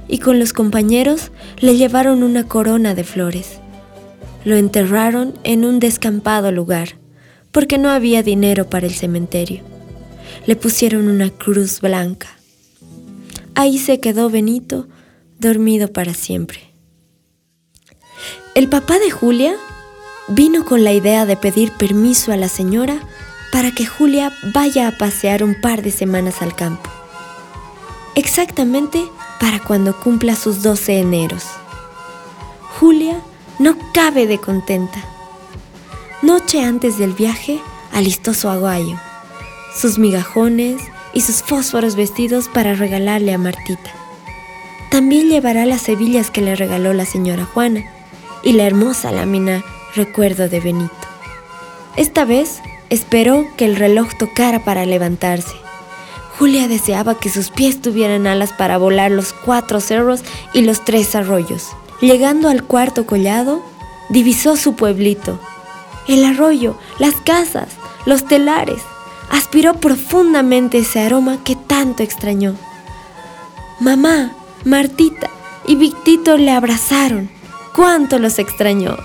y 0.07 0.19
con 0.19 0.39
los 0.39 0.53
compañeros 0.53 1.33
le 1.59 1.77
llevaron 1.77 2.23
una 2.23 2.47
corona 2.47 2.95
de 2.95 3.03
flores. 3.03 3.59
Lo 4.45 4.55
enterraron 4.55 5.35
en 5.43 5.65
un 5.65 5.81
descampado 5.81 6.53
lugar, 6.53 6.91
porque 7.51 7.79
no 7.79 7.91
había 7.91 8.23
dinero 8.23 8.71
para 8.71 8.87
el 8.87 8.95
cementerio. 8.95 9.63
Le 10.47 10.55
pusieron 10.55 11.09
una 11.09 11.31
cruz 11.31 11.81
blanca. 11.81 12.29
Ahí 13.57 13.79
se 13.79 13.99
quedó 13.99 14.31
Benito, 14.31 14.87
dormido 15.41 15.93
para 15.93 16.15
siempre. 16.15 16.66
El 18.55 18.69
papá 18.69 18.99
de 18.99 19.11
Julia 19.11 19.55
vino 20.29 20.65
con 20.65 20.83
la 20.83 20.93
idea 20.93 21.27
de 21.27 21.37
pedir 21.37 21.73
permiso 21.73 22.33
a 22.33 22.37
la 22.37 22.49
señora 22.49 22.99
para 23.53 23.71
que 23.71 23.87
Julia 23.87 24.33
vaya 24.55 24.89
a 24.89 24.93
pasear 24.93 25.43
un 25.45 25.61
par 25.61 25.83
de 25.83 25.91
semanas 25.91 26.43
al 26.43 26.55
campo. 26.55 26.91
Exactamente 28.15 29.05
para 29.39 29.61
cuando 29.61 29.99
cumpla 29.99 30.37
sus 30.37 30.63
12 30.63 31.01
eneros. 31.01 31.45
Julia 32.81 33.21
no 33.59 33.77
cabe 33.93 34.27
de 34.27 34.39
contenta. 34.39 34.99
Noche 36.23 36.63
antes 36.63 36.99
del 36.99 37.13
viaje, 37.13 37.61
alistó 37.93 38.35
su 38.35 38.49
aguayo, 38.49 38.97
sus 39.79 39.99
migajones 39.99 40.83
y 41.13 41.21
sus 41.21 41.43
fósforos 41.43 41.95
vestidos 41.95 42.49
para 42.49 42.75
regalarle 42.75 43.33
a 43.33 43.39
Martita. 43.39 43.91
También 44.91 45.29
llevará 45.29 45.67
las 45.67 45.89
hebillas 45.89 46.31
que 46.31 46.41
le 46.41 46.57
regaló 46.57 46.93
la 46.93 47.05
señora 47.05 47.45
Juana 47.45 47.85
y 48.43 48.53
la 48.53 48.65
hermosa 48.65 49.13
lámina 49.13 49.65
recuerdo 49.95 50.49
de 50.49 50.61
Benito. 50.61 50.95
Esta 51.97 52.25
vez 52.25 52.61
esperó 52.91 53.47
que 53.57 53.65
el 53.65 53.77
reloj 53.77 54.09
tocara 54.19 54.65
para 54.65 54.87
levantarse. 54.87 55.55
Julia 56.39 56.69
deseaba 56.69 57.19
que 57.19 57.31
sus 57.31 57.51
pies 57.51 57.81
tuvieran 57.81 58.27
alas 58.27 58.53
para 58.53 58.77
volar 58.77 59.11
los 59.11 59.33
cuatro 59.33 59.81
cerros 59.81 60.21
y 60.53 60.63
los 60.63 60.85
tres 60.85 61.15
arroyos. 61.15 61.69
Llegando 62.01 62.51
al 62.51 62.63
cuarto 62.63 63.07
collado, 63.07 63.63
divisó 64.11 64.57
su 64.57 64.77
pueblito, 64.77 65.41
el 66.09 66.25
arroyo, 66.25 66.77
las 66.99 67.15
casas, 67.15 67.69
los 68.05 68.27
telares. 68.27 68.83
Aspiró 69.31 69.75
profundamente 69.75 70.79
ese 70.79 71.01
aroma 71.01 71.39
que 71.43 71.57
tanto 71.57 72.03
extrañó. 72.03 72.55
Mamá, 73.81 74.33
Martita 74.65 75.31
y 75.67 75.75
Victito 75.75 76.37
le 76.37 76.53
abrazaron. 76.53 77.31
¡Cuánto 77.77 78.19
los 78.19 78.39
extrañó! 78.39 78.97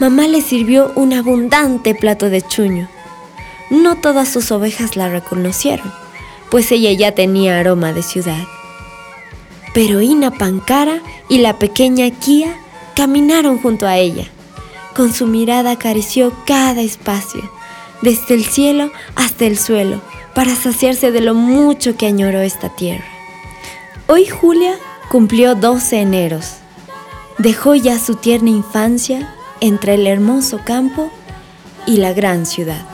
Mamá 0.00 0.28
le 0.28 0.42
sirvió 0.42 0.92
un 0.96 1.14
abundante 1.14 1.94
plato 1.94 2.28
de 2.28 2.42
chuño. 2.42 2.90
No 3.70 3.96
todas 3.96 4.28
sus 4.28 4.52
ovejas 4.52 4.96
la 4.96 5.08
reconocieron, 5.08 5.90
pues 6.50 6.70
ella 6.72 6.92
ya 6.92 7.12
tenía 7.12 7.58
aroma 7.58 7.94
de 7.94 8.02
ciudad. 8.02 8.44
Pero 9.72 10.02
Ina 10.02 10.30
Pancara 10.30 11.00
y 11.30 11.38
la 11.38 11.58
pequeña 11.58 12.10
Kia 12.10 12.54
caminaron 12.94 13.56
junto 13.58 13.86
a 13.86 13.96
ella. 13.96 14.26
Con 14.94 15.14
su 15.14 15.26
mirada 15.26 15.70
acarició 15.70 16.34
cada 16.44 16.82
espacio, 16.82 17.50
desde 18.02 18.34
el 18.34 18.44
cielo 18.44 18.92
hasta 19.14 19.46
el 19.46 19.56
suelo, 19.56 20.02
para 20.34 20.54
saciarse 20.54 21.12
de 21.12 21.22
lo 21.22 21.32
mucho 21.32 21.96
que 21.96 22.04
añoró 22.04 22.42
esta 22.42 22.68
tierra. 22.68 23.06
Hoy 24.06 24.26
Julia 24.26 24.74
cumplió 25.08 25.54
12 25.54 25.98
eneros. 25.98 26.60
Dejó 27.42 27.74
ya 27.74 27.98
su 27.98 28.16
tierna 28.16 28.50
infancia 28.50 29.34
entre 29.62 29.94
el 29.94 30.06
hermoso 30.06 30.60
campo 30.62 31.10
y 31.86 31.96
la 31.96 32.12
gran 32.12 32.44
ciudad. 32.44 32.84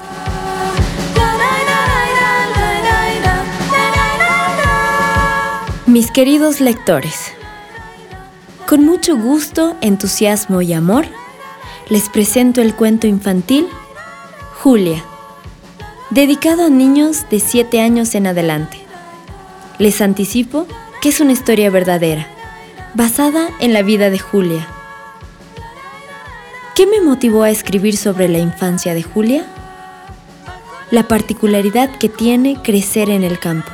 Mis 5.86 6.12
queridos 6.12 6.60
lectores, 6.60 7.32
con 8.68 8.84
mucho 8.84 9.16
gusto, 9.16 9.74
entusiasmo 9.80 10.62
y 10.62 10.74
amor, 10.74 11.06
les 11.88 12.08
presento 12.08 12.62
el 12.62 12.76
cuento 12.76 13.08
infantil 13.08 13.66
Julia, 14.62 15.02
dedicado 16.10 16.66
a 16.66 16.70
niños 16.70 17.28
de 17.30 17.40
7 17.40 17.80
años 17.80 18.14
en 18.14 18.28
adelante. 18.28 18.78
Les 19.80 20.00
anticipo 20.00 20.68
que 21.02 21.08
es 21.08 21.18
una 21.18 21.32
historia 21.32 21.68
verdadera, 21.68 22.28
basada 22.96 23.50
en 23.60 23.72
la 23.72 23.82
vida 23.82 24.10
de 24.10 24.18
Julia. 24.18 24.66
¿Qué 26.74 26.86
me 26.86 27.00
motivó 27.00 27.44
a 27.44 27.50
escribir 27.50 27.96
sobre 27.96 28.28
la 28.28 28.38
infancia 28.38 28.94
de 28.94 29.02
Julia? 29.02 29.46
La 30.90 31.06
particularidad 31.06 31.96
que 31.98 32.08
tiene 32.08 32.60
crecer 32.62 33.10
en 33.10 33.22
el 33.22 33.38
campo 33.38 33.70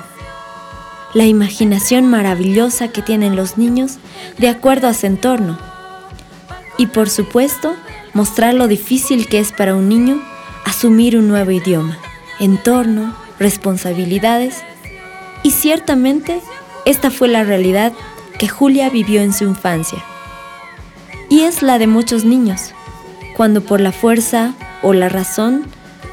la 1.15 1.27
imaginación 1.27 2.07
maravillosa 2.07 2.89
que 2.89 3.03
tienen 3.03 3.37
los 3.37 3.59
niños 3.59 3.99
de 4.39 4.49
acuerdo 4.49 4.89
a 4.89 4.95
su 4.95 5.07
entorno. 5.07 5.59
Y 6.79 6.87
por 6.87 7.11
supuesto, 7.11 7.75
mostrar 8.15 8.55
lo 8.55 8.67
difícil 8.67 9.29
que 9.29 9.39
es 9.39 9.53
para 9.53 9.75
un 9.75 9.89
niño 9.89 10.23
asumir 10.65 11.19
un 11.19 11.29
nuevo 11.29 11.51
idioma, 11.51 11.99
entorno, 12.41 13.15
responsabilidades. 13.39 14.63
Y 15.43 15.51
ciertamente, 15.51 16.41
esta 16.87 17.11
fue 17.11 17.29
la 17.29 17.45
realidad 17.45 17.93
que 18.43 18.49
Julia 18.49 18.91
vivió 18.91 19.23
en 19.23 19.33
su 19.33 19.45
infancia. 19.45 20.03
Y 21.29 21.43
es 21.43 21.63
la 21.63 21.79
de 21.79 21.87
muchos 21.87 22.25
niños, 22.25 22.73
cuando 23.37 23.61
por 23.61 23.81
la 23.81 23.93
fuerza 23.93 24.55
o 24.83 24.93
la 24.93 25.09
razón 25.09 25.65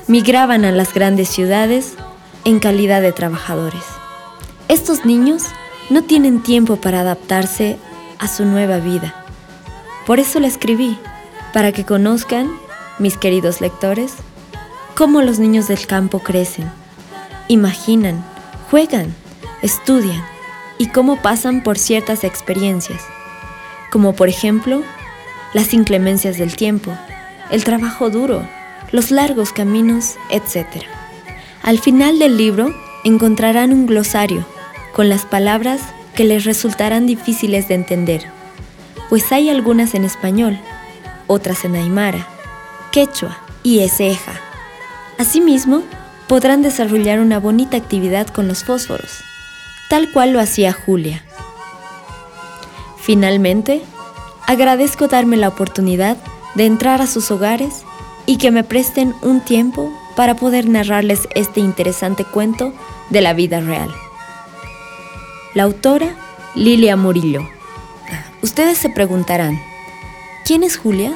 migraban 0.05 0.63
a 0.63 0.71
las 0.71 0.93
grandes 0.93 1.27
ciudades 1.29 1.95
en 2.45 2.59
calidad 2.59 3.01
de 3.01 3.13
trabajadores. 3.13 3.81
Estos 4.67 5.05
niños 5.05 5.45
no 5.89 6.03
tienen 6.03 6.43
tiempo 6.43 6.75
para 6.75 6.99
adaptarse 6.99 7.79
a 8.19 8.27
su 8.27 8.45
nueva 8.45 8.77
vida. 8.77 9.25
Por 10.05 10.19
eso 10.19 10.39
la 10.39 10.45
escribí, 10.45 10.99
para 11.51 11.71
que 11.71 11.83
conozcan, 11.83 12.51
mis 12.99 13.17
queridos 13.17 13.59
lectores, 13.59 14.13
cómo 14.95 15.23
los 15.23 15.39
niños 15.39 15.67
del 15.67 15.87
campo 15.87 16.19
crecen, 16.19 16.71
imaginan, 17.47 18.23
juegan, 18.69 19.15
estudian 19.63 20.23
y 20.79 20.87
cómo 20.87 21.21
pasan 21.21 21.61
por 21.61 21.77
ciertas 21.77 22.23
experiencias, 22.23 23.03
como 23.91 24.13
por 24.13 24.29
ejemplo 24.29 24.81
las 25.53 25.73
inclemencias 25.75 26.39
del 26.39 26.55
tiempo, 26.55 26.97
el 27.51 27.63
trabajo 27.63 28.09
duro, 28.09 28.47
los 28.91 29.11
largos 29.11 29.53
caminos, 29.53 30.15
etc. 30.31 30.65
Al 31.61 31.77
final 31.77 32.17
del 32.17 32.37
libro 32.37 32.73
encontrarán 33.03 33.73
un 33.73 33.85
glosario 33.85 34.45
con 34.93 35.09
las 35.09 35.25
palabras 35.25 35.81
que 36.15 36.23
les 36.23 36.45
resultarán 36.45 37.05
difíciles 37.05 37.67
de 37.67 37.75
entender, 37.75 38.25
pues 39.09 39.31
hay 39.31 39.49
algunas 39.49 39.93
en 39.95 40.05
español, 40.05 40.57
otras 41.27 41.65
en 41.65 41.75
aymara, 41.75 42.25
quechua 42.91 43.37
y 43.63 43.79
eseja. 43.79 44.33
Asimismo, 45.17 45.83
podrán 46.27 46.61
desarrollar 46.61 47.19
una 47.19 47.39
bonita 47.39 47.75
actividad 47.75 48.27
con 48.27 48.47
los 48.47 48.63
fósforos, 48.63 49.23
tal 49.89 50.11
cual 50.11 50.31
lo 50.31 50.39
hacía 50.39 50.71
Julia. 50.71 51.23
Finalmente, 53.01 53.81
agradezco 54.47 55.07
darme 55.07 55.35
la 55.35 55.49
oportunidad 55.49 56.15
de 56.55 56.65
entrar 56.65 57.01
a 57.01 57.07
sus 57.07 57.31
hogares 57.31 57.83
y 58.25 58.37
que 58.37 58.51
me 58.51 58.63
presten 58.63 59.13
un 59.21 59.41
tiempo 59.41 59.91
para 60.15 60.35
poder 60.35 60.69
narrarles 60.69 61.27
este 61.33 61.59
interesante 61.59 62.23
cuento 62.23 62.71
de 63.09 63.21
la 63.21 63.33
vida 63.33 63.59
real. 63.59 63.93
La 65.55 65.63
autora, 65.63 66.15
Lilia 66.53 66.95
Murillo. 66.95 67.41
Ustedes 68.43 68.77
se 68.77 68.89
preguntarán, 68.89 69.59
¿quién 70.45 70.63
es 70.63 70.77
Julia? 70.77 71.13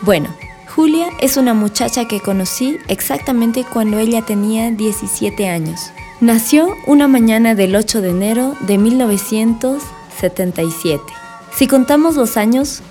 Bueno, 0.00 0.34
Julia 0.74 1.08
es 1.20 1.36
una 1.36 1.54
muchacha 1.54 2.06
que 2.06 2.20
conocí 2.20 2.78
exactamente 2.88 3.64
cuando 3.64 3.98
ella 3.98 4.22
tenía 4.22 4.70
17 4.70 5.48
años. 5.48 5.92
Nació 6.20 6.76
una 6.86 7.08
mañana 7.08 7.54
del 7.54 7.74
8 7.74 8.02
de 8.02 8.10
enero 8.10 8.54
de 8.60 8.76
1977. 8.76 11.02
Si 11.50 11.66
contamos 11.66 12.16
los 12.16 12.36
años, 12.36 12.82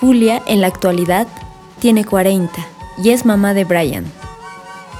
Julia 0.00 0.42
en 0.46 0.62
la 0.62 0.68
actualidad 0.68 1.28
tiene 1.80 2.06
40 2.06 2.54
y 2.96 3.10
es 3.10 3.26
mamá 3.26 3.52
de 3.52 3.64
Brian, 3.64 4.10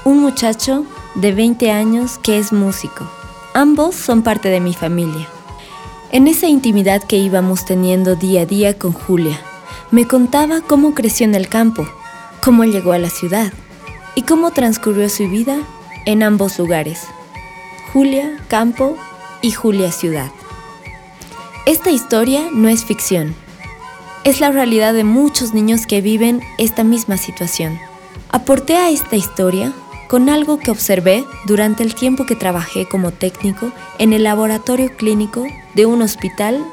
un 0.05 0.19
muchacho 0.19 0.85
de 1.15 1.33
20 1.33 1.71
años 1.71 2.19
que 2.19 2.37
es 2.37 2.53
músico. 2.53 3.09
Ambos 3.55 3.95
son 3.95 4.21
parte 4.21 4.49
de 4.49 4.59
mi 4.59 4.75
familia. 4.75 5.27
En 6.11 6.27
esa 6.27 6.45
intimidad 6.45 7.01
que 7.01 7.17
íbamos 7.17 7.65
teniendo 7.65 8.15
día 8.15 8.41
a 8.41 8.45
día 8.45 8.77
con 8.77 8.93
Julia, 8.93 9.41
me 9.89 10.07
contaba 10.07 10.61
cómo 10.61 10.93
creció 10.93 11.25
en 11.25 11.33
el 11.33 11.49
campo, 11.49 11.87
cómo 12.43 12.65
llegó 12.65 12.91
a 12.91 12.99
la 12.99 13.09
ciudad 13.09 13.51
y 14.13 14.21
cómo 14.21 14.51
transcurrió 14.51 15.09
su 15.09 15.27
vida 15.27 15.57
en 16.05 16.21
ambos 16.21 16.59
lugares, 16.59 17.07
Julia 17.93 18.37
Campo 18.47 18.97
y 19.41 19.51
Julia 19.51 19.91
Ciudad. 19.91 20.29
Esta 21.65 21.91
historia 21.91 22.49
no 22.53 22.69
es 22.69 22.85
ficción, 22.85 23.35
es 24.23 24.41
la 24.41 24.51
realidad 24.51 24.93
de 24.93 25.03
muchos 25.03 25.53
niños 25.53 25.85
que 25.87 26.01
viven 26.01 26.41
esta 26.57 26.83
misma 26.83 27.17
situación. 27.17 27.79
Aporté 28.29 28.75
a 28.75 28.89
esta 28.89 29.15
historia 29.15 29.73
con 30.09 30.29
algo 30.29 30.59
que 30.59 30.71
observé 30.71 31.25
durante 31.45 31.83
el 31.83 31.95
tiempo 31.95 32.25
que 32.25 32.35
trabajé 32.35 32.87
como 32.87 33.11
técnico 33.11 33.71
en 33.99 34.13
el 34.13 34.23
laboratorio 34.23 34.95
clínico 34.95 35.45
de 35.75 35.85
un 35.85 36.01
hospital 36.01 36.63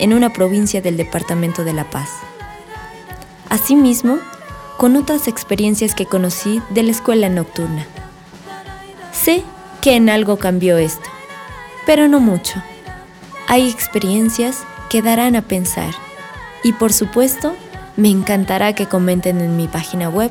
en 0.00 0.12
una 0.12 0.32
provincia 0.32 0.80
del 0.80 0.96
Departamento 0.96 1.64
de 1.64 1.72
La 1.72 1.88
Paz. 1.88 2.10
Asimismo, 3.48 4.18
con 4.76 4.96
otras 4.96 5.28
experiencias 5.28 5.94
que 5.94 6.06
conocí 6.06 6.62
de 6.70 6.82
la 6.82 6.90
escuela 6.92 7.28
nocturna. 7.28 7.86
Sé 9.12 9.42
que 9.80 9.96
en 9.96 10.10
algo 10.10 10.38
cambió 10.38 10.78
esto, 10.78 11.08
pero 11.86 12.08
no 12.08 12.20
mucho. 12.20 12.62
Hay 13.46 13.68
experiencias 13.68 14.64
que 14.90 15.02
darán 15.02 15.36
a 15.36 15.42
pensar 15.42 15.94
y 16.62 16.72
por 16.72 16.92
supuesto, 16.92 17.54
me 17.96 18.08
encantará 18.08 18.74
que 18.74 18.86
comenten 18.86 19.40
en 19.40 19.56
mi 19.56 19.68
página 19.68 20.08
web 20.08 20.30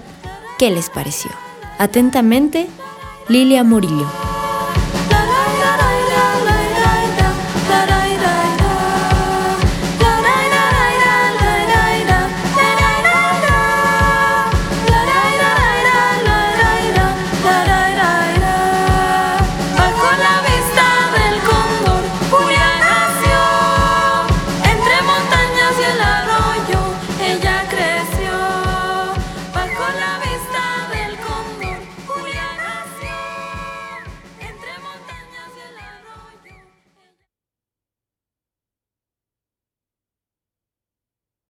qué 0.57 0.71
les 0.71 0.89
pareció. 0.89 1.31
Atentamente, 1.77 2.67
Lilia 3.27 3.63
Murillo. 3.63 4.07